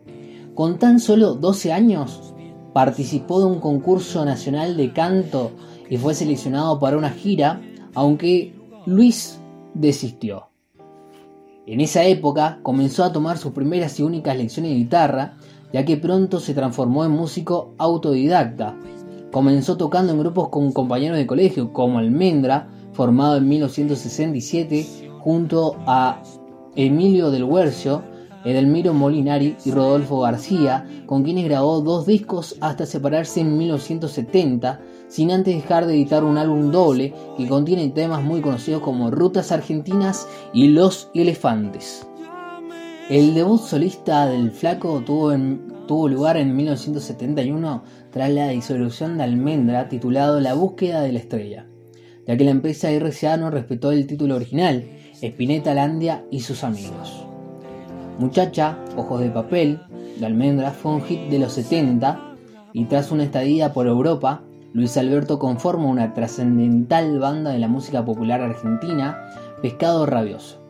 Con 0.57 0.81
tan 0.81 0.99
solo 0.99 1.35
12 1.35 1.73
años 1.73 2.35
participó 2.73 3.39
de 3.39 3.47
un 3.47 3.61
concurso 3.61 4.25
nacional 4.25 4.77
de 4.77 4.93
canto 4.93 5.53
y 5.89 5.99
fue 5.99 6.15
seleccionado 6.15 6.81
para 6.81 6.99
una 6.99 7.11
gira, 7.11 7.61
aunque 7.95 8.57
Luis 8.87 9.39
desistió. 9.73 10.49
En 11.65 11.81
esa 11.81 12.03
época 12.03 12.59
comenzó 12.65 13.05
a 13.05 13.13
tomar 13.13 13.39
sus 13.39 13.53
primeras 13.53 14.01
y 14.01 14.03
únicas 14.03 14.37
lecciones 14.37 14.73
de 14.73 14.79
guitarra, 14.79 15.37
ya 15.73 15.85
que 15.85 15.97
pronto 15.97 16.41
se 16.41 16.55
transformó 16.55 17.05
en 17.05 17.13
músico 17.13 17.75
autodidacta. 17.79 18.77
Comenzó 19.33 19.79
tocando 19.79 20.13
en 20.13 20.19
grupos 20.19 20.51
con 20.51 20.73
compañeros 20.73 21.17
de 21.17 21.27
colegio 21.27 21.73
como 21.73 21.99
Almendra, 21.99 22.69
formado 22.93 23.39
en 23.39 23.49
1967 23.49 25.09
junto 25.21 25.75
a 25.87 26.23
Emilio 26.77 27.31
del 27.31 27.45
Huercio, 27.45 28.03
Edelmiro 28.45 28.93
Molinari 28.93 29.57
y 29.65 29.71
Rodolfo 29.71 30.21
García, 30.21 30.87
con 31.07 31.23
quienes 31.23 31.47
grabó 31.47 31.81
dos 31.81 32.05
discos 32.05 32.57
hasta 32.61 32.85
separarse 32.85 33.41
en 33.41 33.57
1970, 33.57 34.83
sin 35.09 35.31
antes 35.31 35.55
dejar 35.55 35.87
de 35.87 35.95
editar 35.95 36.25
un 36.25 36.37
álbum 36.37 36.71
doble 36.71 37.15
que 37.39 37.49
contiene 37.49 37.89
temas 37.89 38.23
muy 38.23 38.43
conocidos 38.43 38.83
como 38.83 39.11
Rutas 39.11 39.51
Argentinas 39.51 40.29
y 40.53 40.69
Los 40.69 41.09
Elefantes. 41.15 42.07
El 43.09 43.33
debut 43.33 43.63
solista 43.63 44.27
del 44.27 44.51
flaco 44.51 45.03
tuvo 45.07 45.33
tuvo 45.87 46.09
lugar 46.09 46.37
en 46.37 46.55
1971 46.57 47.83
tras 48.13 48.31
la 48.31 48.49
disolución 48.49 49.17
de 49.17 49.25
Almendra 49.25 49.89
titulado 49.89 50.39
La 50.39 50.55
búsqueda 50.55 51.01
de 51.01 51.13
la 51.13 51.19
estrella, 51.19 51.67
ya 52.27 52.37
que 52.37 52.45
la 52.45 52.51
empresa 52.51 52.91
RCA 52.91 53.37
no 53.39 53.51
respetó 53.51 53.91
el 53.91 54.07
título 54.07 54.37
original, 54.37 54.85
Spinetta 55.21 55.75
Landia 55.75 56.25
y 56.31 56.41
sus 56.41 56.63
amigos. 56.63 57.27
Muchacha, 58.19 58.79
Ojos 58.97 59.21
de 59.21 59.31
Papel, 59.31 59.81
de 60.19 60.27
Almendra 60.27 60.71
fue 60.71 60.93
un 60.93 61.03
hit 61.03 61.23
de 61.31 61.39
los 61.39 61.55
70 61.55 62.37
y 62.75 62.85
tras 62.85 63.11
una 63.11 63.25
estadía 63.25 63.73
por 63.73 63.87
Europa, 63.87 64.43
Luis 64.75 64.97
Alberto 64.97 65.39
conforma 65.39 65.87
una 65.87 66.13
trascendental 66.13 67.19
banda 67.19 67.51
de 67.51 67.59
la 67.59 67.69
música 67.69 68.05
popular 68.05 68.43
argentina, 68.43 69.19
Pescado 69.63 70.07
Rabioso, 70.07 70.63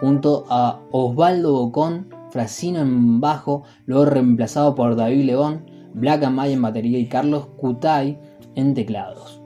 junto 0.00 0.46
a 0.48 0.80
Osvaldo 0.90 1.52
Bocón, 1.52 2.08
Frasino 2.30 2.80
en 2.80 3.20
bajo, 3.20 3.64
luego 3.86 4.04
reemplazado 4.06 4.74
por 4.74 4.96
David 4.96 5.24
León, 5.24 5.64
Black 5.94 6.22
Amay 6.24 6.52
en 6.52 6.62
batería 6.62 6.98
y 6.98 7.06
Carlos 7.06 7.46
Cutay 7.56 8.18
en 8.54 8.74
teclados. 8.74 9.40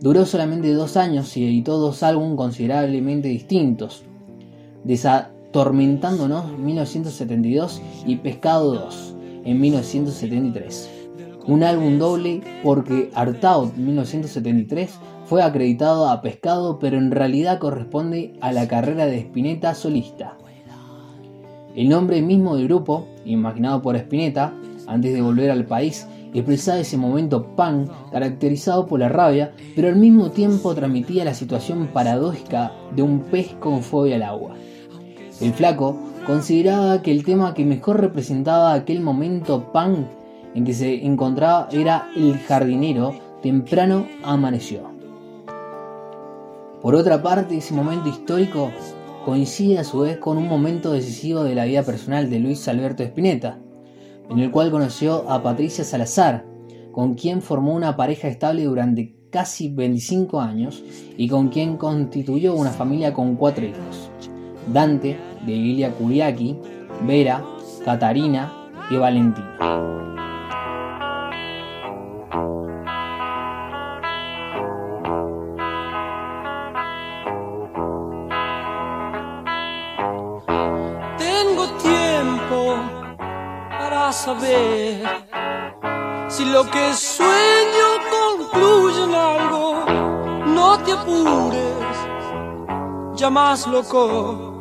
Duró 0.00 0.26
solamente 0.26 0.72
dos 0.72 0.96
años 0.96 1.36
y 1.36 1.44
editó 1.44 1.78
dos 1.78 2.02
álbumes 2.02 2.36
considerablemente 2.36 3.28
distintos, 3.28 4.02
Desatormentándonos 4.84 6.58
1972 6.58 7.80
y 8.06 8.16
Pescado 8.16 8.74
2 8.74 9.14
en 9.44 9.60
1973 9.60 10.90
un 11.46 11.62
álbum 11.62 11.98
doble 11.98 12.40
porque 12.62 13.10
Artaud 13.14 13.74
1973 13.74 14.98
fue 15.26 15.42
acreditado 15.42 16.08
a 16.08 16.22
Pescado 16.22 16.78
pero 16.78 16.96
en 16.96 17.10
realidad 17.10 17.58
corresponde 17.58 18.34
a 18.40 18.52
la 18.52 18.66
carrera 18.66 19.06
de 19.06 19.18
Spinetta 19.18 19.74
solista. 19.74 20.38
El 21.76 21.88
nombre 21.88 22.22
mismo 22.22 22.56
del 22.56 22.68
grupo, 22.68 23.08
imaginado 23.24 23.82
por 23.82 23.96
Spinetta, 23.96 24.54
antes 24.86 25.12
de 25.12 25.22
volver 25.22 25.50
al 25.50 25.66
país, 25.66 26.06
expresaba 26.34 26.80
ese 26.80 26.96
momento 26.96 27.46
punk 27.54 27.90
caracterizado 28.10 28.86
por 28.86 29.00
la 29.00 29.08
rabia, 29.08 29.52
pero 29.76 29.88
al 29.88 29.96
mismo 29.96 30.30
tiempo 30.30 30.74
transmitía 30.74 31.24
la 31.24 31.34
situación 31.34 31.88
paradójica 31.92 32.72
de 32.94 33.02
un 33.02 33.20
pez 33.20 33.54
con 33.60 33.82
fobia 33.82 34.16
al 34.16 34.22
agua. 34.22 34.54
El 35.40 35.52
flaco 35.52 35.98
consideraba 36.26 37.02
que 37.02 37.12
el 37.12 37.24
tema 37.24 37.54
que 37.54 37.64
mejor 37.64 38.00
representaba 38.00 38.72
aquel 38.72 39.00
momento 39.00 39.72
punk 39.72 40.06
en 40.54 40.64
que 40.64 40.74
se 40.74 41.04
encontraba 41.04 41.68
era 41.72 42.08
el 42.16 42.38
jardinero, 42.38 43.14
temprano 43.42 44.06
amaneció. 44.22 44.82
Por 46.80 46.94
otra 46.94 47.22
parte, 47.22 47.56
ese 47.56 47.74
momento 47.74 48.08
histórico 48.08 48.70
coincide 49.24 49.78
a 49.78 49.84
su 49.84 50.00
vez 50.00 50.18
con 50.18 50.36
un 50.36 50.46
momento 50.46 50.92
decisivo 50.92 51.42
de 51.42 51.54
la 51.54 51.64
vida 51.64 51.82
personal 51.82 52.28
de 52.28 52.40
Luis 52.40 52.68
Alberto 52.68 53.02
Spinetta, 53.02 53.58
en 54.30 54.38
el 54.38 54.50
cual 54.50 54.70
conoció 54.70 55.30
a 55.30 55.42
Patricia 55.42 55.84
Salazar, 55.84 56.46
con 56.92 57.14
quien 57.14 57.42
formó 57.42 57.74
una 57.74 57.96
pareja 57.96 58.28
estable 58.28 58.64
durante 58.64 59.16
casi 59.30 59.68
25 59.68 60.40
años 60.40 60.82
y 61.16 61.28
con 61.28 61.48
quien 61.48 61.76
constituyó 61.76 62.54
una 62.54 62.70
familia 62.70 63.12
con 63.12 63.34
cuatro 63.36 63.66
hijos. 63.66 64.10
Dante, 64.72 65.16
de 65.44 65.52
Lilia 65.52 65.92
Curiaki, 65.92 66.56
Vera, 67.06 67.44
Catarina 67.84 68.52
y 68.90 68.96
Valentina. 68.96 70.13
Si 86.28 86.44
lo 86.46 86.64
que 86.70 86.94
sueño 86.94 87.88
concluye 88.10 89.04
en 89.04 89.14
algo. 89.14 89.84
No 90.46 90.78
te 90.78 90.92
apures, 90.92 91.96
ya 93.16 93.28
más 93.28 93.66
loco. 93.66 94.58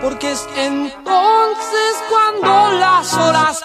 Porque 0.00 0.32
es 0.32 0.48
entonces 0.56 1.92
cuando 2.08 2.78
las 2.78 3.12
horas. 3.14 3.64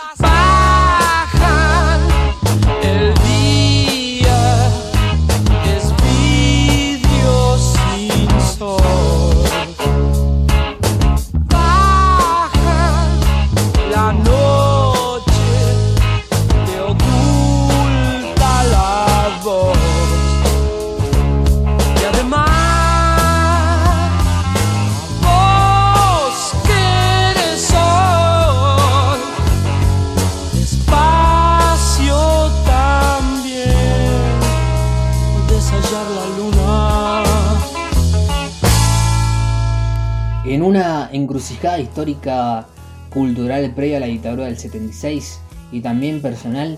Histórica 41.64 42.68
cultural 43.14 43.74
previa 43.74 43.98
a 43.98 44.00
la 44.02 44.08
dictadura 44.08 44.46
del 44.46 44.58
76 44.58 45.40
y 45.72 45.82
también 45.82 46.22
personal, 46.22 46.78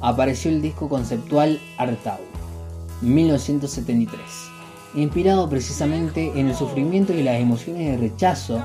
apareció 0.00 0.50
el 0.50 0.60
disco 0.60 0.88
conceptual 0.88 1.58
Artaud, 1.78 2.20
1973, 3.00 4.20
inspirado 4.94 5.48
precisamente 5.48 6.32
en 6.38 6.48
el 6.48 6.54
sufrimiento 6.54 7.14
y 7.14 7.22
las 7.22 7.40
emociones 7.40 7.90
de 7.90 8.08
rechazo 8.08 8.62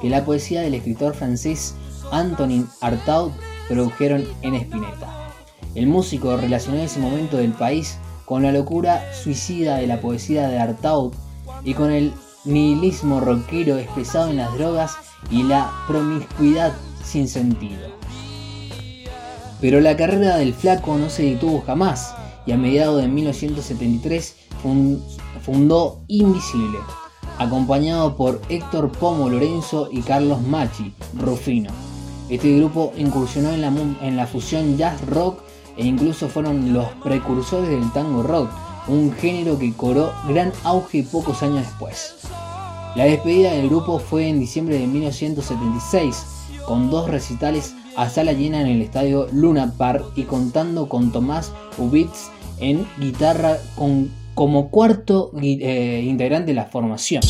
que 0.00 0.10
la 0.10 0.24
poesía 0.24 0.60
del 0.60 0.74
escritor 0.74 1.14
francés 1.14 1.74
Antonin 2.10 2.66
Artaud 2.80 3.30
produjeron 3.68 4.24
en 4.42 4.54
Spinetta. 4.54 5.30
El 5.74 5.86
músico 5.86 6.36
relacionó 6.36 6.78
ese 6.78 6.98
momento 6.98 7.36
del 7.36 7.52
país 7.52 7.96
con 8.26 8.42
la 8.42 8.52
locura 8.52 9.02
suicida 9.14 9.76
de 9.76 9.86
la 9.86 10.00
poesía 10.00 10.48
de 10.48 10.58
Artaud 10.58 11.12
y 11.64 11.74
con 11.74 11.90
el 11.90 12.12
nihilismo 12.44 13.20
rockero 13.20 13.78
expresado 13.78 14.30
en 14.30 14.36
las 14.38 14.52
drogas 14.54 14.96
y 15.30 15.42
la 15.42 15.70
promiscuidad 15.86 16.72
sin 17.04 17.28
sentido. 17.28 17.88
Pero 19.60 19.80
la 19.80 19.96
carrera 19.96 20.36
del 20.36 20.54
flaco 20.54 20.96
no 20.96 21.08
se 21.08 21.22
detuvo 21.24 21.62
jamás 21.66 22.14
y 22.46 22.52
a 22.52 22.56
mediados 22.56 23.00
de 23.00 23.08
1973 23.08 24.36
fun- 24.62 25.02
fundó 25.44 26.00
Invisible, 26.08 26.78
acompañado 27.38 28.16
por 28.16 28.40
Héctor 28.48 28.90
Pomo 28.90 29.28
Lorenzo 29.28 29.88
y 29.90 30.02
Carlos 30.02 30.40
Machi 30.42 30.92
Rufino. 31.18 31.70
Este 32.28 32.56
grupo 32.56 32.92
incursionó 32.96 33.50
en 33.50 33.60
la, 33.60 33.70
mu- 33.70 33.94
en 34.00 34.16
la 34.16 34.26
fusión 34.26 34.76
jazz 34.76 35.00
rock 35.06 35.38
e 35.76 35.86
incluso 35.86 36.28
fueron 36.28 36.72
los 36.72 36.86
precursores 37.04 37.68
del 37.70 37.92
tango 37.92 38.22
rock, 38.22 38.50
un 38.88 39.12
género 39.12 39.58
que 39.58 39.72
cobró 39.72 40.12
gran 40.28 40.52
auge 40.64 41.04
pocos 41.04 41.42
años 41.42 41.66
después. 41.66 42.16
La 42.94 43.04
despedida 43.04 43.52
del 43.52 43.68
grupo 43.68 43.98
fue 43.98 44.28
en 44.28 44.40
diciembre 44.40 44.78
de 44.78 44.86
1976, 44.86 46.26
con 46.66 46.90
dos 46.90 47.08
recitales 47.08 47.74
a 47.96 48.08
sala 48.08 48.32
llena 48.32 48.60
en 48.60 48.66
el 48.66 48.82
estadio 48.82 49.28
Luna 49.32 49.72
Park 49.76 50.12
y 50.16 50.24
contando 50.24 50.88
con 50.88 51.12
Tomás 51.12 51.52
Ubitz 51.78 52.30
en 52.58 52.86
guitarra 52.98 53.58
como 54.34 54.70
cuarto 54.70 55.32
eh, 55.40 56.04
integrante 56.06 56.52
de 56.52 56.54
la 56.54 56.66
formación. 56.66 57.22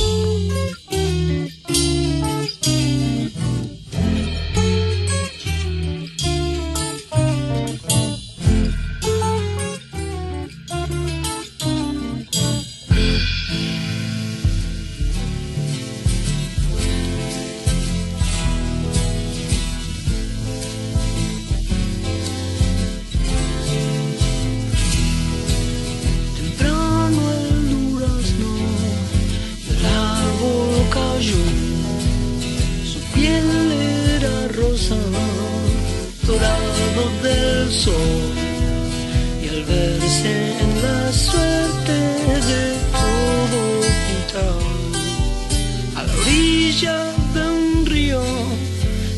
Orilla 46.73 47.05
de 47.35 47.51
un 47.51 47.87
río, 47.87 48.23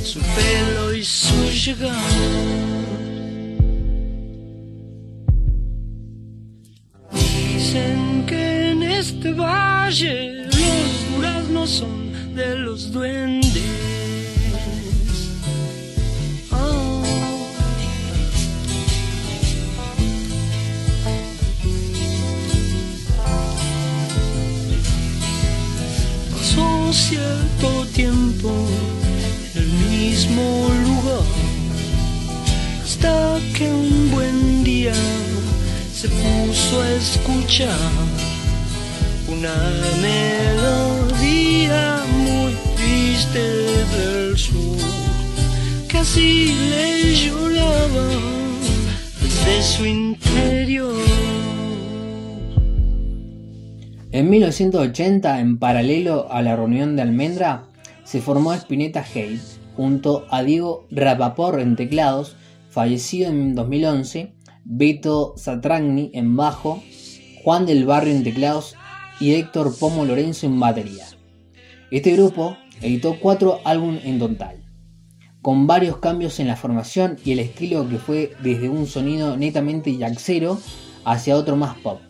su 0.02 0.18
pelo 0.20 0.92
y 0.92 1.04
su 1.04 1.34
llegamos. 1.64 2.02
Dicen 7.12 8.24
que 8.26 8.70
en 8.70 8.82
este 8.82 9.32
valle 9.32 10.46
los 10.46 11.14
duraznos 11.14 11.70
son 11.70 12.34
de 12.34 12.56
los 12.56 12.90
duendes. 12.92 13.62
Oh. 16.50 17.04
Tiempo 28.44 28.52
en 29.54 29.62
el 29.62 29.68
mismo 29.90 30.68
lugar 30.84 31.24
hasta 32.82 33.38
que 33.56 33.70
un 33.70 34.10
buen 34.10 34.64
día 34.64 34.92
se 35.92 36.08
puso 36.08 36.82
a 36.82 36.90
escuchar 36.92 37.78
una 39.28 39.54
melodía 40.02 42.02
muy 42.18 42.52
triste 42.76 43.40
del 43.96 44.36
sur 44.36 44.76
que 45.88 45.98
así 45.98 46.54
le 46.70 47.14
lloraba 47.14 48.08
desde 49.22 49.62
su 49.62 49.86
interior. 49.86 50.94
En 54.12 54.30
1980, 54.30 55.40
en 55.40 55.58
paralelo 55.58 56.28
a 56.30 56.40
la 56.40 56.54
reunión 56.54 56.94
de 56.94 57.02
Almendra, 57.02 57.73
se 58.04 58.20
formó 58.20 58.52
Spinetta 58.52 59.00
Hate 59.00 59.40
junto 59.76 60.26
a 60.30 60.42
Diego 60.42 60.86
Rapaport 60.90 61.58
en 61.58 61.76
teclados, 61.76 62.36
fallecido 62.70 63.30
en 63.30 63.54
2011, 63.54 64.34
Beto 64.64 65.34
Satragni 65.36 66.10
en 66.14 66.36
bajo, 66.36 66.82
Juan 67.42 67.66
del 67.66 67.84
Barrio 67.84 68.14
en 68.14 68.24
teclados 68.24 68.76
y 69.20 69.34
Héctor 69.34 69.76
Pomo 69.78 70.04
Lorenzo 70.04 70.46
en 70.46 70.60
batería. 70.60 71.06
Este 71.90 72.12
grupo 72.12 72.56
editó 72.80 73.18
cuatro 73.20 73.60
álbumes 73.64 74.04
en 74.04 74.18
total, 74.18 74.64
con 75.42 75.66
varios 75.66 75.98
cambios 75.98 76.40
en 76.40 76.48
la 76.48 76.56
formación 76.56 77.16
y 77.24 77.32
el 77.32 77.38
estilo 77.38 77.88
que 77.88 77.98
fue 77.98 78.32
desde 78.42 78.68
un 78.68 78.86
sonido 78.86 79.36
netamente 79.36 79.96
jazzero 79.96 80.58
hacia 81.04 81.36
otro 81.36 81.56
más 81.56 81.76
pop, 81.78 82.00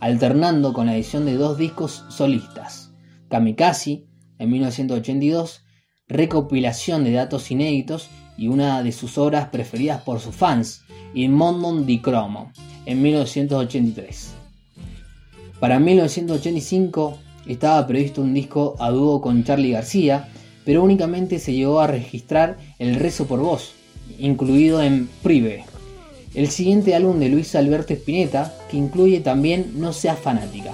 alternando 0.00 0.72
con 0.72 0.86
la 0.86 0.94
edición 0.94 1.26
de 1.26 1.34
dos 1.34 1.58
discos 1.58 2.04
solistas, 2.08 2.92
Kamikaze 3.28 4.07
en 4.38 4.50
1982, 4.50 5.62
recopilación 6.08 7.04
de 7.04 7.12
datos 7.12 7.50
inéditos 7.50 8.08
y 8.36 8.48
una 8.48 8.82
de 8.82 8.92
sus 8.92 9.18
obras 9.18 9.48
preferidas 9.48 10.02
por 10.02 10.20
sus 10.20 10.34
fans, 10.34 10.82
y 11.14 11.28
Mondon 11.28 11.86
di 11.86 12.00
Cromo 12.00 12.52
en 12.86 13.02
1983. 13.02 14.34
Para 15.58 15.80
1985 15.80 17.18
estaba 17.46 17.86
previsto 17.86 18.22
un 18.22 18.34
disco 18.34 18.76
a 18.78 18.90
dúo 18.90 19.20
con 19.20 19.42
Charlie 19.44 19.72
García, 19.72 20.28
pero 20.64 20.84
únicamente 20.84 21.38
se 21.38 21.54
llegó 21.54 21.80
a 21.80 21.86
registrar 21.86 22.58
El 22.78 22.94
rezo 22.94 23.26
por 23.26 23.40
voz, 23.40 23.72
incluido 24.18 24.82
en 24.82 25.08
Prive, 25.22 25.64
el 26.34 26.48
siguiente 26.48 26.94
álbum 26.94 27.18
de 27.18 27.30
Luis 27.30 27.54
Alberto 27.54 27.94
Spinetta, 27.94 28.54
que 28.70 28.76
incluye 28.76 29.20
también 29.20 29.72
No 29.76 29.92
seas 29.92 30.18
fanática. 30.18 30.72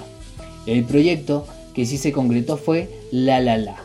El 0.67 0.83
proyecto 0.83 1.47
que 1.75 1.85
sí 1.85 1.97
se 1.97 2.11
concretó 2.11 2.57
fue 2.57 2.89
La 3.11 3.39
La 3.39 3.57
La, 3.57 3.75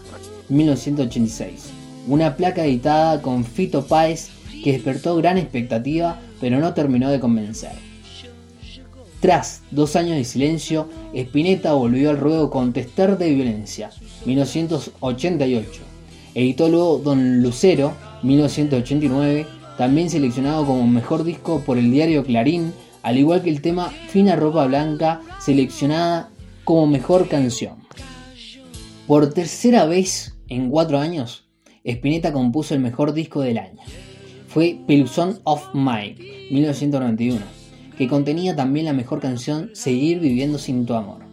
1986, 0.49 1.70
una 2.07 2.36
placa 2.36 2.64
editada 2.64 3.20
con 3.20 3.45
Fito 3.45 3.84
Páez 3.84 4.30
que 4.64 4.72
despertó 4.72 5.16
gran 5.16 5.36
expectativa 5.36 6.20
pero 6.41 6.59
no 6.59 6.72
terminó 6.72 7.11
de 7.11 7.20
convencer. 7.20 7.72
Tras 9.20 9.62
dos 9.70 9.97
años 9.97 10.16
de 10.16 10.24
silencio, 10.24 10.88
Spinetta 11.12 11.74
volvió 11.74 12.09
al 12.09 12.16
ruedo 12.16 12.49
con 12.49 12.72
Tester 12.72 13.18
de 13.18 13.34
Violencia, 13.34 13.91
1988. 14.24 15.82
Editó 16.34 16.70
luego 16.70 16.99
Don 16.99 17.43
Lucero, 17.43 17.93
1989, 18.22 19.47
también 19.76 20.09
seleccionado 20.09 20.64
como 20.64 20.86
mejor 20.86 21.24
disco 21.24 21.61
por 21.61 21.76
el 21.76 21.91
diario 21.91 22.24
Clarín, 22.24 22.72
al 23.03 23.18
igual 23.18 23.43
que 23.43 23.51
el 23.51 23.61
tema 23.61 23.91
Fina 24.09 24.36
Ropa 24.36 24.66
Blanca, 24.66 25.20
seleccionada 25.38 26.30
como 26.64 26.86
mejor 26.86 27.28
canción. 27.28 27.80
Por 29.11 29.35
tercera 29.35 29.87
vez 29.87 30.39
en 30.47 30.71
cuatro 30.71 31.01
años, 31.01 31.51
Spinetta 31.83 32.33
compuso 32.33 32.75
el 32.75 32.81
mejor 32.81 33.13
disco 33.13 33.41
del 33.41 33.59
año. 33.59 33.81
Fue 34.47 34.79
Peluzón 34.87 35.41
of 35.43 35.75
Mine, 35.75 36.15
1991, 36.53 37.41
que 37.99 38.07
contenía 38.07 38.55
también 38.55 38.87
la 38.87 38.93
mejor 38.93 39.19
canción 39.19 39.71
Seguir 39.75 40.21
viviendo 40.21 40.59
sin 40.59 40.87
tu 40.87 40.95
amor. 40.95 41.25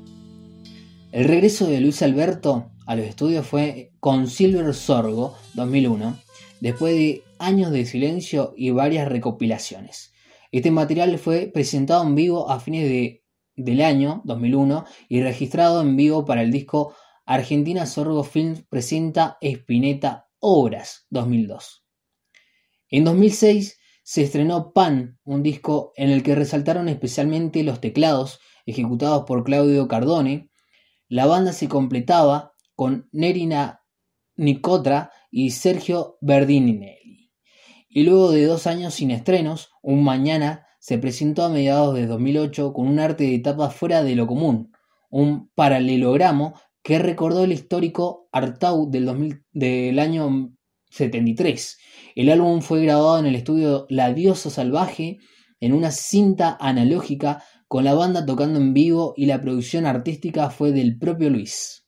El 1.12 1.26
regreso 1.26 1.68
de 1.68 1.80
Luis 1.80 2.02
Alberto 2.02 2.72
a 2.88 2.96
los 2.96 3.06
estudios 3.06 3.46
fue 3.46 3.92
con 4.00 4.26
Silver 4.26 4.74
Sorgo, 4.74 5.36
2001, 5.54 6.18
después 6.62 6.96
de 6.96 7.22
años 7.38 7.72
de 7.72 7.86
silencio 7.86 8.56
y 8.58 8.72
varias 8.72 9.08
recopilaciones. 9.08 10.14
Este 10.52 10.72
material 10.72 11.16
fue 11.20 11.52
presentado 11.54 12.02
en 12.08 12.16
vivo 12.16 12.50
a 12.50 12.60
fines 12.60 12.90
de, 12.90 13.24
del 13.56 13.84
año 13.84 14.24
2001 14.26 14.84
y 15.10 15.22
registrado 15.22 15.84
en 15.84 15.96
vivo 15.96 16.26
para 16.26 16.42
el 16.42 16.50
disco 16.50 16.96
Argentina 17.30 17.86
Sorgo 17.86 18.24
Films 18.24 18.64
presenta 18.70 19.38
Espineta 19.42 20.30
Obras 20.40 21.08
2002. 21.10 21.84
En 22.88 23.04
2006 23.04 23.78
se 24.02 24.22
estrenó 24.24 24.72
Pan, 24.72 25.20
un 25.26 25.44
disco 25.44 25.92
en 25.98 26.10
el 26.10 26.24
que 26.24 26.36
resaltaron 26.36 26.88
especialmente 26.88 27.64
los 27.64 27.82
teclados 27.82 28.40
ejecutados 28.66 29.26
por 29.28 29.44
Claudio 29.44 29.90
Cardone. 29.90 30.50
La 31.10 31.26
banda 31.26 31.52
se 31.52 31.68
completaba 31.68 32.54
con 32.76 33.10
Nerina 33.12 33.82
Nicotra 34.38 35.12
y 35.30 35.52
Sergio 35.52 36.18
Berdininelli. 36.22 37.34
Y 37.90 38.04
luego 38.04 38.32
de 38.32 38.46
dos 38.46 38.68
años 38.68 38.94
sin 38.94 39.12
estrenos, 39.12 39.72
un 39.82 40.02
mañana 40.02 40.66
se 40.80 40.98
presentó 40.98 41.44
a 41.44 41.50
mediados 41.50 41.94
de 41.94 42.08
2008 42.08 42.72
con 42.72 42.88
un 42.88 43.00
arte 43.00 43.26
de 43.26 43.36
etapa 43.36 43.70
fuera 43.70 44.02
de 44.06 44.16
lo 44.16 44.28
común, 44.28 44.72
un 45.10 45.50
paralelogramo 45.56 46.54
que 46.88 47.00
recordó 47.00 47.44
el 47.44 47.52
histórico 47.52 48.30
Artaud 48.32 48.90
del, 48.90 49.08
2000 49.08 49.44
del 49.52 50.00
año 50.00 50.54
73. 50.90 51.78
El 52.16 52.30
álbum 52.30 52.62
fue 52.62 52.82
grabado 52.82 53.20
en 53.20 53.26
el 53.26 53.36
estudio 53.36 53.88
La 53.90 54.14
Diosa 54.14 54.50
Salvaje 54.50 55.18
en 55.60 55.74
una 55.74 55.92
cinta 55.92 56.56
analógica 56.58 57.44
con 57.68 57.84
la 57.84 57.94
banda 57.94 58.26
tocando 58.26 58.58
en 58.58 58.74
vivo 58.74 59.14
y 59.18 59.26
la 59.26 59.42
producción 59.42 59.86
artística 59.86 60.50
fue 60.50 60.72
del 60.72 60.98
propio 60.98 61.30
Luis. 61.30 61.86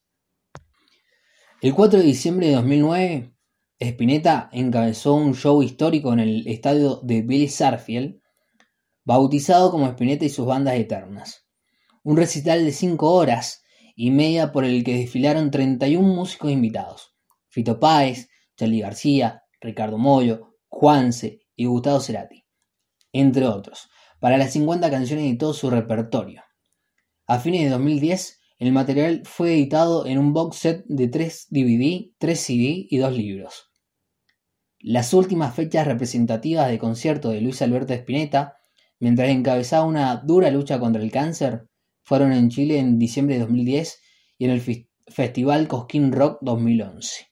El 1.61 1.73
4 1.73 1.99
de 1.99 2.05
diciembre 2.05 2.47
de 2.47 2.55
2009, 2.55 3.33
Spinetta 3.79 4.49
encabezó 4.51 5.13
un 5.13 5.33
show 5.33 5.63
histórico 5.63 6.11
en 6.11 6.19
el 6.19 6.45
estadio 6.45 6.99
de 7.03 7.21
Billy 7.21 7.47
Sarfield, 7.47 8.19
bautizado 9.05 9.71
como 9.71 9.87
Spinetta 9.87 10.25
y 10.25 10.29
sus 10.29 10.45
bandas 10.45 10.75
eternas. 10.75 11.47
Un 12.03 12.17
recital 12.17 12.65
de 12.65 12.73
5 12.73 13.09
horas 13.09 13.63
y 14.01 14.11
media 14.11 14.53
por 14.53 14.63
el 14.63 14.85
que 14.85 14.95
desfilaron 14.95 15.51
31 15.51 16.07
músicos 16.07 16.49
invitados. 16.49 17.17
Fito 17.49 17.81
Páez, 17.81 18.29
Charlie 18.55 18.79
García, 18.79 19.43
Ricardo 19.59 19.97
Mollo, 19.97 20.55
Juanse 20.69 21.41
y 21.53 21.65
Gustavo 21.65 21.99
Cerati, 21.99 22.45
entre 23.11 23.45
otros, 23.45 23.89
para 24.21 24.37
las 24.37 24.53
50 24.53 24.89
canciones 24.89 25.29
de 25.29 25.35
todo 25.35 25.53
su 25.53 25.69
repertorio. 25.69 26.43
A 27.27 27.39
fines 27.39 27.65
de 27.65 27.71
2010, 27.71 28.39
el 28.59 28.71
material 28.71 29.23
fue 29.25 29.55
editado 29.55 30.05
en 30.05 30.17
un 30.17 30.31
box 30.31 30.55
set 30.55 30.85
de 30.87 31.09
3 31.09 31.47
DVD, 31.49 32.13
3 32.19 32.39
CD 32.39 32.87
y 32.89 32.97
2 32.99 33.11
libros. 33.11 33.69
Las 34.79 35.13
últimas 35.13 35.53
fechas 35.53 35.85
representativas 35.85 36.69
de 36.69 36.79
concierto 36.79 37.31
de 37.31 37.41
Luis 37.41 37.61
Alberto 37.61 37.91
Spinetta, 37.91 38.55
mientras 38.97 39.27
encabezaba 39.27 39.83
una 39.83 40.15
dura 40.15 40.49
lucha 40.51 40.79
contra 40.79 41.01
el 41.01 41.11
cáncer, 41.11 41.67
fueron 42.09 42.33
en 42.33 42.49
Chile 42.49 42.79
en 42.79 42.97
diciembre 42.97 43.35
de 43.35 43.41
2010 43.41 44.01
y 44.39 44.45
en 44.45 44.49
el 44.49 44.87
Festival 45.09 45.67
Cosquín 45.67 46.11
Rock 46.11 46.39
2011. 46.41 47.27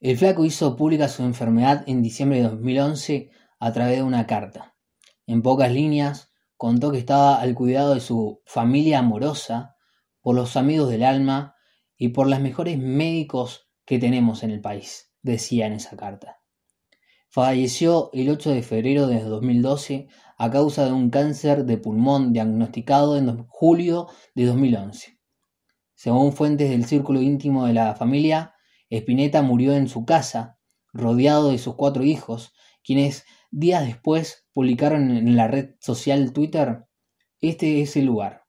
El 0.00 0.18
flaco 0.18 0.44
hizo 0.44 0.74
pública 0.74 1.06
su 1.06 1.22
enfermedad 1.22 1.84
en 1.86 2.02
diciembre 2.02 2.38
de 2.38 2.48
2011 2.48 3.30
a 3.60 3.72
través 3.72 3.98
de 3.98 4.02
una 4.02 4.26
carta. 4.26 4.74
En 5.28 5.40
pocas 5.40 5.70
líneas, 5.70 6.32
contó 6.56 6.90
que 6.90 6.98
estaba 6.98 7.40
al 7.40 7.54
cuidado 7.54 7.94
de 7.94 8.00
su 8.00 8.42
familia 8.44 8.98
amorosa, 8.98 9.76
por 10.20 10.34
los 10.34 10.56
amigos 10.56 10.90
del 10.90 11.04
alma 11.04 11.54
y 11.96 12.08
por 12.08 12.26
los 12.26 12.40
mejores 12.40 12.76
médicos 12.76 13.68
que 13.84 14.00
tenemos 14.00 14.42
en 14.42 14.50
el 14.50 14.60
país, 14.60 15.12
decía 15.22 15.68
en 15.68 15.74
esa 15.74 15.96
carta. 15.96 16.40
Falleció 17.28 18.10
el 18.14 18.30
8 18.30 18.50
de 18.50 18.62
febrero 18.64 19.06
de 19.06 19.22
2012 19.22 20.08
a 20.38 20.50
causa 20.50 20.84
de 20.84 20.92
un 20.92 21.10
cáncer 21.10 21.64
de 21.64 21.78
pulmón 21.78 22.32
diagnosticado 22.32 23.16
en 23.16 23.44
julio 23.48 24.08
de 24.34 24.46
2011. 24.46 25.18
Según 25.94 26.32
fuentes 26.32 26.70
del 26.70 26.84
círculo 26.84 27.20
íntimo 27.20 27.66
de 27.66 27.74
la 27.74 27.94
familia, 27.94 28.54
Spinetta 28.90 29.42
murió 29.42 29.74
en 29.74 29.88
su 29.88 30.04
casa 30.04 30.58
rodeado 30.92 31.50
de 31.50 31.58
sus 31.58 31.76
cuatro 31.76 32.04
hijos, 32.04 32.52
quienes 32.84 33.24
días 33.50 33.86
después 33.86 34.46
publicaron 34.52 35.10
en 35.10 35.36
la 35.36 35.48
red 35.48 35.76
social 35.80 36.32
Twitter, 36.32 36.84
este 37.40 37.80
es 37.82 37.96
el 37.96 38.06
lugar. 38.06 38.44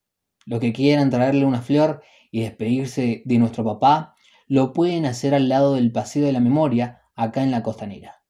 Los 0.45 0.59
que 0.59 0.73
quieran 0.73 1.09
traerle 1.09 1.45
una 1.45 1.61
flor 1.61 2.03
y 2.31 2.41
despedirse 2.41 3.23
de 3.25 3.37
nuestro 3.39 3.63
papá, 3.63 4.15
lo 4.47 4.73
pueden 4.73 5.05
hacer 5.05 5.33
al 5.33 5.49
lado 5.49 5.75
del 5.75 5.91
Paseo 5.91 6.25
de 6.25 6.33
la 6.33 6.39
Memoria, 6.39 7.01
acá 7.15 7.43
en 7.43 7.51
la 7.51 7.63
costanera. 7.63 8.23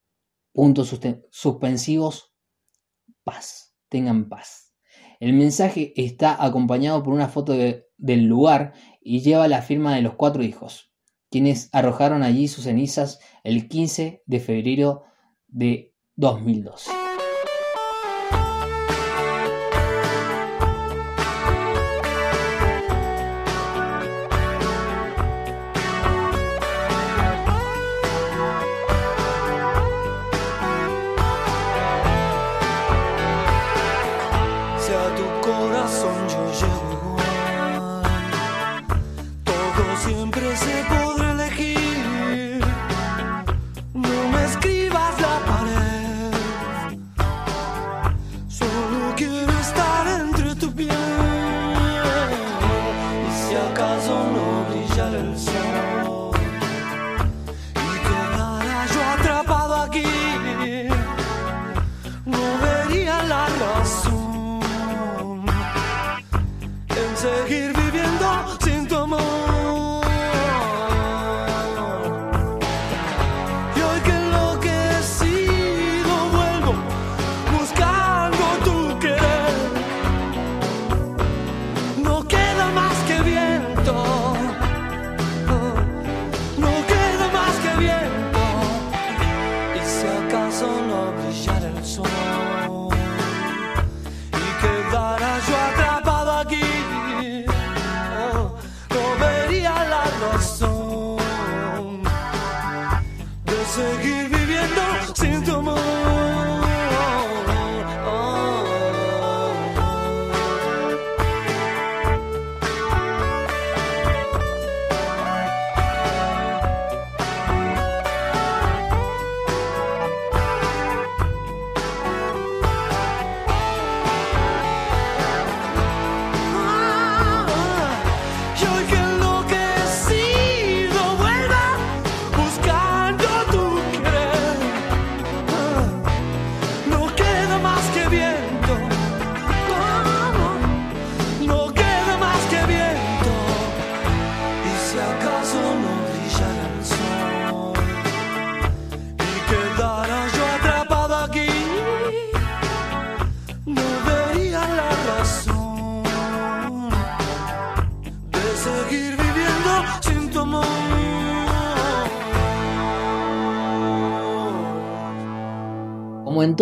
Puntos 0.52 0.98
suspensivos, 1.32 2.33
paz, 3.24 3.76
tengan 3.90 4.30
paz. 4.30 4.74
El 5.20 5.34
mensaje 5.34 5.94
está 5.96 6.44
acompañado 6.44 7.02
por 7.04 7.14
una 7.14 7.28
foto 7.30 7.54
de- 7.54 7.86
del 7.98 8.26
lugar 8.26 8.74
y 9.02 9.22
lleva 9.22 9.48
la 9.48 9.62
firma 9.62 9.96
de 9.96 10.02
los 10.02 10.16
cuatro 10.16 10.44
hijos, 10.44 10.92
quienes 11.30 11.70
arrojaron 11.72 12.24
allí 12.24 12.48
sus 12.48 12.66
cenizas 12.66 13.20
el 13.44 13.68
15 13.68 14.24
de 14.26 14.40
febrero 14.40 15.04
de 15.48 15.94
2012. 16.16 17.03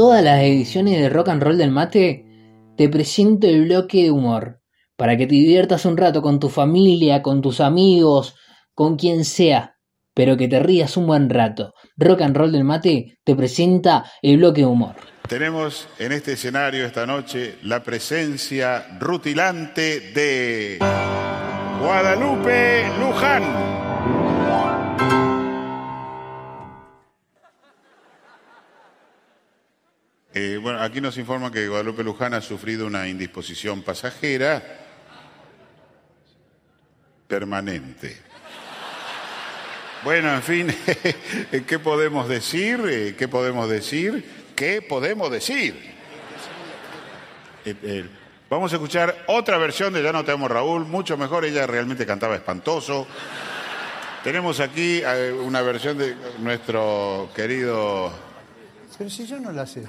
Todas 0.01 0.23
las 0.23 0.41
ediciones 0.41 0.99
de 0.99 1.09
Rock 1.09 1.29
and 1.29 1.43
Roll 1.43 1.59
del 1.59 1.69
Mate, 1.69 2.25
te 2.75 2.89
presento 2.89 3.45
el 3.45 3.65
bloque 3.65 4.01
de 4.01 4.09
humor, 4.09 4.59
para 4.95 5.15
que 5.15 5.27
te 5.27 5.35
diviertas 5.35 5.85
un 5.85 5.95
rato 5.95 6.23
con 6.23 6.39
tu 6.39 6.49
familia, 6.49 7.21
con 7.21 7.43
tus 7.43 7.61
amigos, 7.61 8.33
con 8.73 8.95
quien 8.95 9.25
sea, 9.25 9.77
pero 10.15 10.37
que 10.37 10.47
te 10.47 10.59
rías 10.59 10.97
un 10.97 11.05
buen 11.05 11.29
rato. 11.29 11.75
Rock 11.97 12.23
and 12.23 12.35
Roll 12.35 12.51
del 12.51 12.63
Mate 12.63 13.19
te 13.23 13.35
presenta 13.35 14.11
el 14.23 14.37
bloque 14.37 14.61
de 14.61 14.67
humor. 14.67 14.95
Tenemos 15.29 15.87
en 15.99 16.13
este 16.13 16.31
escenario 16.33 16.83
esta 16.83 17.05
noche 17.05 17.59
la 17.61 17.83
presencia 17.83 18.97
rutilante 18.99 19.99
de 20.15 20.79
Guadalupe 21.79 22.85
Luján. 22.99 23.90
Eh, 30.33 30.57
bueno, 30.61 30.81
aquí 30.81 31.01
nos 31.01 31.17
informan 31.17 31.51
que 31.51 31.67
Guadalupe 31.67 32.03
Luján 32.03 32.33
ha 32.33 32.41
sufrido 32.41 32.87
una 32.87 33.07
indisposición 33.07 33.81
pasajera 33.83 34.63
permanente. 37.27 38.17
Bueno, 40.03 40.33
en 40.33 40.41
fin, 40.41 40.75
¿qué 41.67 41.79
podemos 41.79 42.27
decir? 42.27 42.81
Eh, 42.87 43.15
¿Qué 43.17 43.27
podemos 43.27 43.69
decir? 43.69 44.25
¿Qué 44.55 44.81
podemos 44.81 45.29
decir? 45.31 45.91
Eh, 47.63 47.75
eh, 47.83 48.09
vamos 48.49 48.71
a 48.71 48.75
escuchar 48.75 49.25
otra 49.27 49.57
versión 49.57 49.93
de 49.93 50.01
Ya 50.01 50.11
no 50.11 50.25
te 50.25 50.35
Raúl, 50.35 50.85
mucho 50.85 51.17
mejor, 51.17 51.45
ella 51.45 51.67
realmente 51.67 52.05
cantaba 52.05 52.35
espantoso. 52.35 53.05
Tenemos 54.23 54.59
aquí 54.59 55.01
eh, 55.05 55.31
una 55.31 55.61
versión 55.61 55.97
de 55.97 56.15
nuestro 56.39 57.29
querido 57.35 58.11
Pero 58.97 59.09
si 59.09 59.25
yo 59.25 59.39
no 59.39 59.51
la 59.51 59.65
sé. 59.65 59.83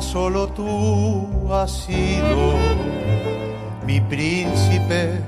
Solo 0.00 0.48
tú 0.48 1.52
has 1.52 1.70
sido 1.70 2.56
mi 3.86 4.00
príncipe, 4.00 5.20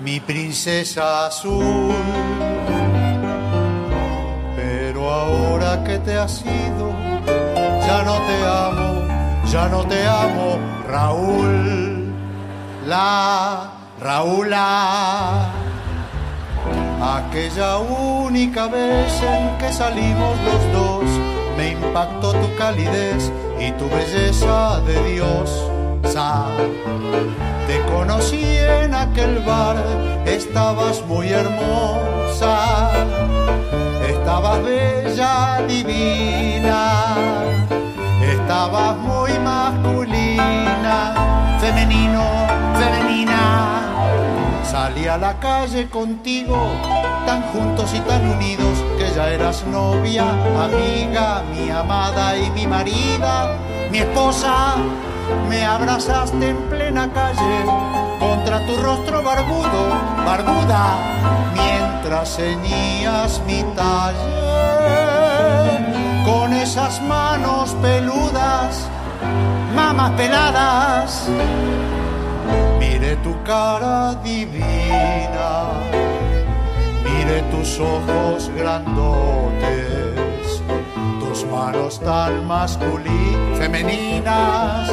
mi 0.00 0.20
princesa 0.20 1.26
azul. 1.26 1.94
Pero 4.56 5.10
ahora 5.10 5.82
que 5.84 5.98
te 5.98 6.16
has 6.16 6.42
ido, 6.42 6.92
ya 7.86 8.02
no 8.02 8.16
te 8.28 8.44
amo, 8.44 9.08
ya 9.50 9.68
no 9.68 9.84
te 9.84 10.06
amo, 10.06 10.58
Raúl. 10.88 12.12
La 12.86 13.72
Raúla. 14.00 15.50
Aquella 17.00 17.78
única 17.78 18.66
vez 18.68 19.22
en 19.22 19.58
que 19.58 19.72
salimos 19.72 20.36
los 20.42 20.72
dos, 20.72 20.95
me 21.80 21.88
impactó 21.88 22.32
tu 22.32 22.54
calidez 22.56 23.30
y 23.58 23.72
tu 23.72 23.88
belleza 23.88 24.80
de 24.80 25.12
Dios. 25.12 25.70
Te 27.66 27.80
conocí 27.92 28.42
en 28.44 28.94
aquel 28.94 29.40
bar, 29.40 29.76
estabas 30.24 31.04
muy 31.06 31.28
hermosa. 31.28 32.90
Estabas 34.08 34.62
bella, 34.62 35.62
divina, 35.66 37.14
estabas 38.22 38.96
muy 38.98 39.32
masculina, 39.38 41.14
femenino, 41.60 42.24
femenina. 42.78 43.92
Salí 44.64 45.06
a 45.06 45.16
la 45.16 45.38
calle 45.38 45.88
contigo, 45.88 46.56
tan 47.24 47.42
juntos 47.52 47.92
y 47.94 48.00
tan 48.00 48.28
unidos, 48.28 48.78
ya 49.16 49.30
eras 49.30 49.64
novia, 49.64 50.28
amiga, 50.64 51.42
mi 51.50 51.70
amada 51.70 52.36
y 52.36 52.50
mi 52.50 52.66
marida, 52.66 53.56
mi 53.90 53.98
esposa. 53.98 54.76
Me 55.48 55.64
abrazaste 55.64 56.50
en 56.50 56.58
plena 56.68 57.10
calle 57.10 57.56
contra 58.20 58.60
tu 58.66 58.76
rostro 58.76 59.22
barbudo, 59.22 59.82
barbuda, 60.26 60.84
mientras 61.54 62.36
ceñías 62.36 63.40
mi 63.46 63.62
talle 63.74 64.36
con 66.26 66.52
esas 66.52 67.00
manos 67.00 67.74
peludas, 67.80 68.86
mamas 69.74 70.10
peladas. 70.12 71.28
Mire 72.78 73.16
tu 73.24 73.32
cara 73.44 74.14
divina, 74.22 76.05
tus 77.66 77.80
ojos 77.80 78.50
grandotes, 78.56 79.42
tus 81.18 81.44
manos 81.46 81.98
tan 81.98 82.46
masculinas, 82.46 83.58
femeninas 83.58 84.92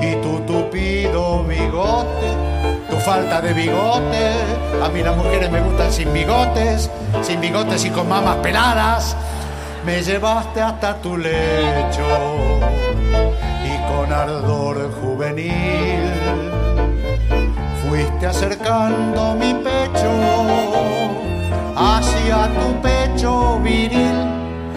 y 0.00 0.14
tu 0.22 0.38
tupido 0.42 1.42
bigote, 1.42 2.28
tu 2.88 2.96
falta 2.98 3.40
de 3.40 3.52
bigote. 3.52 4.34
A 4.84 4.88
mí 4.88 5.02
las 5.02 5.16
mujeres 5.16 5.50
me 5.50 5.62
gustan 5.62 5.92
sin 5.92 6.12
bigotes, 6.12 6.88
sin 7.22 7.40
bigotes 7.40 7.84
y 7.84 7.90
con 7.90 8.08
mamas 8.08 8.36
peladas. 8.36 9.16
Me 9.84 10.00
llevaste 10.00 10.60
hasta 10.60 11.00
tu 11.02 11.16
lecho 11.16 12.06
y 13.64 13.92
con 13.92 14.12
ardor 14.12 14.92
juvenil 15.00 16.12
fuiste 17.88 18.26
acercando 18.26 19.34
mi 19.34 19.54
pecho 19.54 21.01
hacia 21.82 22.48
tu 22.58 22.80
pecho 22.80 23.58
viril, 23.60 24.16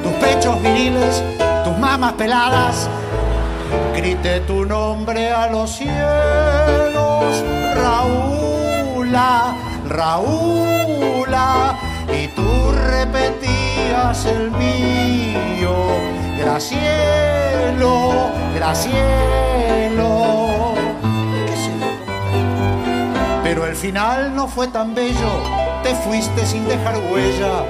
tus 0.02 0.14
pechos 0.14 0.62
viriles, 0.62 1.24
tus 1.64 1.78
mamas 1.78 2.14
peladas. 2.14 2.90
Grité 3.96 4.42
tu 4.42 4.66
nombre 4.66 5.32
a 5.32 5.48
los 5.48 5.72
cielos, 5.72 7.44
Raúla, 7.76 9.56
Raúla, 9.88 11.78
y 12.12 12.28
tú 12.30 12.72
repetías 12.72 14.26
el 14.26 14.52
mío, 14.52 15.76
Gracielo, 16.40 18.12
Gracielo. 18.56 19.16
Pero 23.44 23.68
el 23.68 23.76
final 23.76 24.36
no 24.36 24.48
fue 24.48 24.68
tan 24.68 24.96
bello, 24.96 25.32
te 25.86 25.94
fuiste 25.94 26.44
sin 26.48 26.68
dejar 26.68 26.98
huella, 26.98 27.64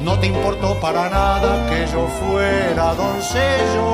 no 0.00 0.18
te 0.18 0.26
importó 0.26 0.78
para 0.78 1.08
nada 1.08 1.66
que 1.70 1.86
yo 1.90 2.06
fuera 2.20 2.92
doncello. 2.92 3.88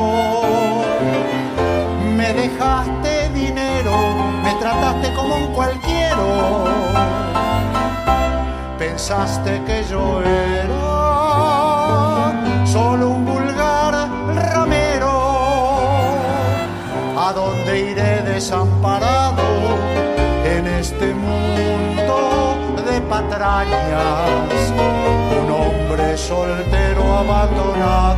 Me 2.17 2.33
dejaste 2.33 3.29
dinero, 3.29 3.95
me 4.43 4.53
trataste 4.55 5.15
como 5.15 5.37
un 5.37 5.47
cualquiera. 5.55 6.17
Pensaste 8.81 9.63
que 9.65 9.85
yo 9.89 10.23
era 10.23 10.87
solo 12.67 13.11
un 13.11 13.25
vulgar 13.25 13.95
ramero. 14.35 15.15
¿A 17.17 17.33
dónde 17.33 17.79
iré 17.93 18.23
desamparado 18.23 18.88
Un 25.41 25.51
hombre 25.51 26.19
soltero 26.19 27.03
abandonado 27.17 28.17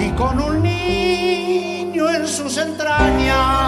y 0.00 0.10
con 0.10 0.40
un 0.40 0.60
niño 0.60 2.10
en 2.10 2.26
sus 2.26 2.58
entrañas. 2.58 3.63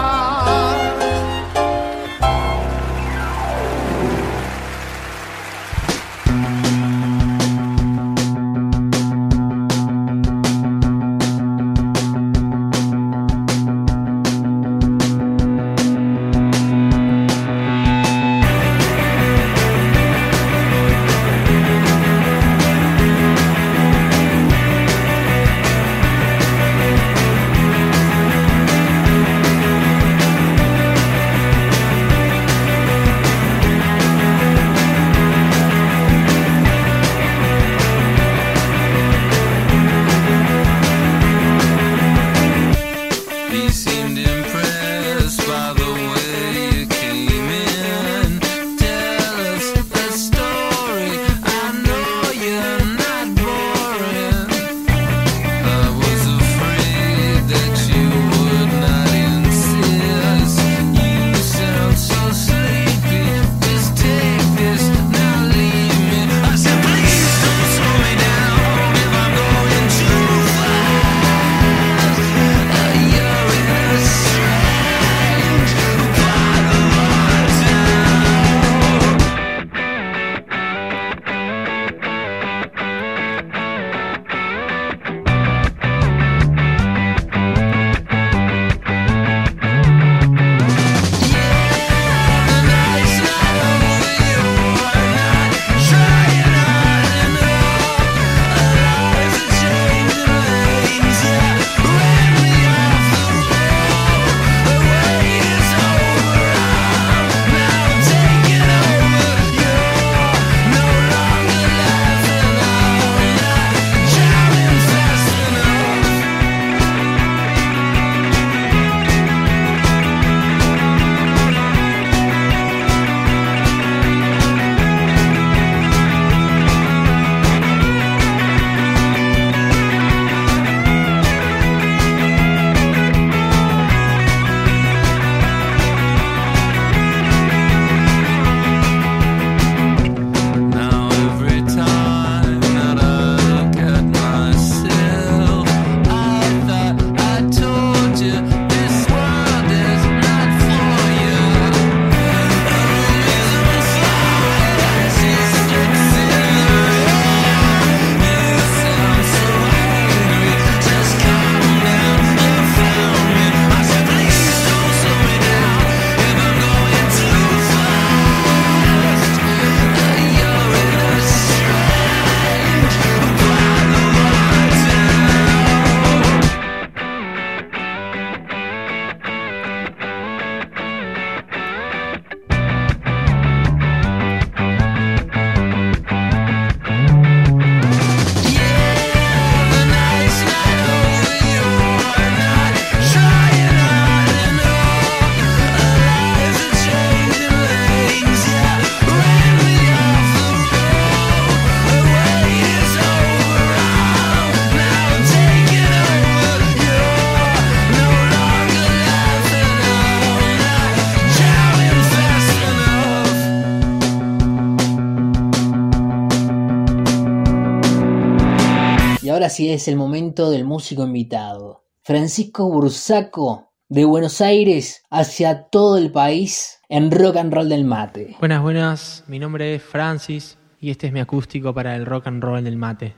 Sí 219.57 219.71
es 219.71 219.87
el 219.87 219.95
momento 219.95 220.51
del 220.51 220.65
músico 220.65 221.03
invitado. 221.03 221.83
Francisco 222.03 222.69
Bursaco, 222.69 223.71
de 223.89 224.05
Buenos 224.05 224.39
Aires 224.39 225.01
hacia 225.09 225.63
todo 225.63 225.97
el 225.97 226.11
país 226.11 226.77
en 226.89 227.09
rock 227.09 227.37
and 227.37 227.51
roll 227.51 227.67
del 227.67 227.83
mate. 227.83 228.35
Buenas, 228.39 228.61
buenas. 228.61 229.23
Mi 229.25 229.39
nombre 229.39 229.73
es 229.73 229.81
Francis 229.81 230.59
y 230.79 230.91
este 230.91 231.07
es 231.07 231.13
mi 231.13 231.21
acústico 231.21 231.73
para 231.73 231.95
el 231.95 232.05
rock 232.05 232.27
and 232.27 232.43
roll 232.43 232.63
del 232.63 232.77
mate. 232.77 233.15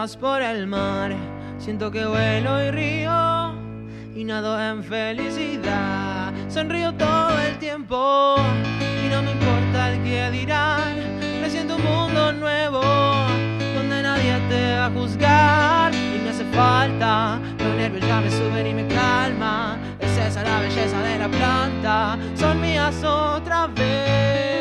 Por 0.00 0.40
el 0.40 0.66
mar. 0.66 1.14
Siento 1.58 1.90
que 1.90 2.06
vuelo 2.06 2.64
y 2.64 2.70
río, 2.70 3.52
y 4.14 4.24
nado 4.24 4.58
en 4.58 4.82
felicidad. 4.82 6.32
Sonrío 6.48 6.94
todo 6.94 7.38
el 7.38 7.58
tiempo, 7.58 8.36
y 9.04 9.10
no 9.10 9.20
me 9.20 9.32
importa 9.32 9.92
el 9.92 10.02
que 10.02 10.30
dirán. 10.30 10.94
Me 11.42 11.50
siento 11.50 11.76
un 11.76 11.84
mundo 11.84 12.32
nuevo, 12.32 12.80
donde 13.74 14.02
nadie 14.02 14.38
te 14.48 14.76
va 14.78 14.86
a 14.86 14.90
juzgar. 14.90 15.94
Y 15.94 16.18
me 16.24 16.30
hace 16.30 16.44
falta, 16.46 17.38
los 17.58 17.74
nervios 17.76 18.06
ya 18.06 18.22
me 18.22 18.30
suben 18.30 18.66
y 18.68 18.72
me 18.72 18.88
calman. 18.88 19.80
Es 20.00 20.16
esa 20.16 20.42
la 20.42 20.60
belleza 20.60 21.02
de 21.02 21.18
la 21.18 21.28
planta, 21.28 22.18
son 22.36 22.58
mías 22.62 23.04
otra 23.04 23.66
vez. 23.66 24.59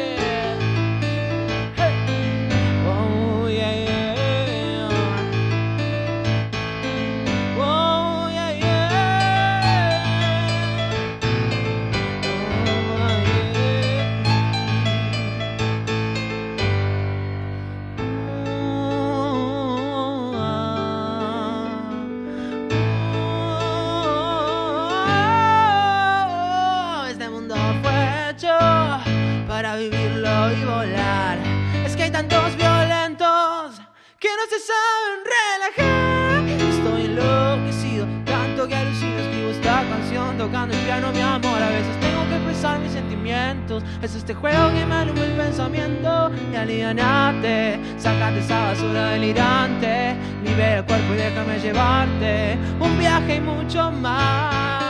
Piano, 40.89 41.11
mi 41.11 41.21
amor. 41.21 41.61
A 41.61 41.69
veces 41.69 41.99
tengo 41.99 42.27
que 42.29 42.35
expresar 42.35 42.79
mis 42.79 42.91
sentimientos. 42.91 43.83
Es 44.01 44.15
este 44.15 44.33
juego 44.33 44.69
que 44.69 44.85
me 44.87 44.95
alumbra 44.95 45.25
el 45.25 45.33
pensamiento. 45.33 46.31
Y 46.51 46.55
alivianate, 46.55 47.79
sácate 47.99 48.39
esa 48.39 48.59
basura 48.59 49.09
delirante. 49.09 50.15
Libera 50.43 50.79
el 50.79 50.85
cuerpo 50.85 51.13
y 51.13 51.17
déjame 51.17 51.59
llevarte. 51.59 52.57
Un 52.79 52.97
viaje 52.97 53.35
y 53.35 53.39
mucho 53.39 53.91
más. 53.91 54.88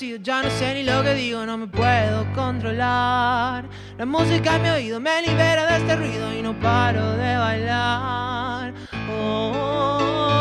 Ya 0.00 0.42
no 0.42 0.48
sé 0.48 0.72
ni 0.72 0.82
lo 0.82 1.02
que 1.02 1.12
digo, 1.12 1.44
no 1.44 1.58
me 1.58 1.66
puedo 1.66 2.24
controlar. 2.32 3.68
La 3.98 4.06
música 4.06 4.56
en 4.56 4.62
mi 4.62 4.70
oído 4.70 4.98
me 4.98 5.20
libera 5.20 5.66
de 5.66 5.76
este 5.76 5.94
ruido 5.94 6.34
y 6.34 6.40
no 6.40 6.58
paro 6.58 7.18
de 7.18 7.36
bailar. 7.36 8.72
Oh, 9.10 9.52
oh, 9.54 9.98
oh, 10.00 10.39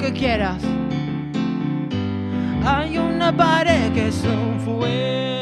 que 0.00 0.12
quieras. 0.12 0.62
Hay 2.64 2.96
una 2.98 3.36
pared 3.36 3.92
que 3.92 4.08
es 4.08 4.24
un 4.24 4.60
fuego. 4.60 5.39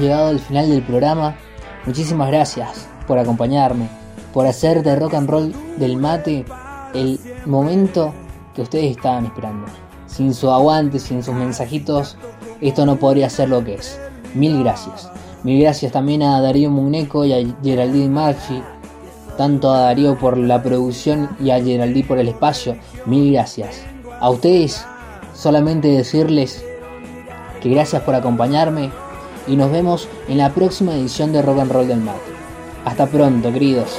Llegado 0.00 0.28
al 0.28 0.40
final 0.40 0.70
del 0.70 0.82
programa. 0.82 1.36
Muchísimas 1.86 2.28
gracias 2.28 2.88
por 3.06 3.18
acompañarme, 3.18 3.88
por 4.32 4.46
hacer 4.46 4.82
de 4.82 4.96
rock 4.96 5.14
and 5.14 5.28
roll 5.28 5.54
del 5.76 5.96
mate 5.96 6.44
el 6.94 7.20
momento 7.46 8.12
que 8.54 8.62
ustedes 8.62 8.96
estaban 8.96 9.26
esperando. 9.26 9.66
Sin 10.06 10.34
su 10.34 10.50
aguante, 10.50 10.98
sin 10.98 11.22
sus 11.22 11.34
mensajitos, 11.34 12.16
esto 12.60 12.84
no 12.84 12.96
podría 12.96 13.30
ser 13.30 13.48
lo 13.48 13.64
que 13.64 13.74
es. 13.74 14.00
Mil 14.34 14.62
gracias. 14.62 15.10
Mil 15.44 15.60
gracias 15.62 15.92
también 15.92 16.22
a 16.22 16.40
Darío 16.40 16.70
Mugneco 16.70 17.24
y 17.24 17.32
a 17.32 17.56
Geraldine 17.62 18.08
Marchi. 18.08 18.62
Tanto 19.36 19.72
a 19.72 19.80
Darío 19.80 20.18
por 20.18 20.36
la 20.36 20.62
producción 20.62 21.30
y 21.40 21.50
a 21.50 21.62
Geraldine 21.62 22.06
por 22.06 22.18
el 22.18 22.28
espacio. 22.28 22.76
Mil 23.06 23.32
gracias. 23.32 23.82
A 24.20 24.28
ustedes 24.30 24.84
solamente 25.32 25.88
decirles 25.88 26.64
que 27.60 27.70
gracias 27.70 28.02
por 28.02 28.14
acompañarme 28.14 28.90
y 29.50 29.56
nos 29.56 29.72
vemos 29.72 30.08
en 30.28 30.38
la 30.38 30.54
próxima 30.54 30.94
edición 30.94 31.32
de 31.32 31.42
Rock 31.42 31.58
and 31.58 31.72
Roll 31.72 31.88
del 31.88 32.00
Mate. 32.00 32.20
Hasta 32.84 33.06
pronto, 33.06 33.52
queridos. 33.52 33.98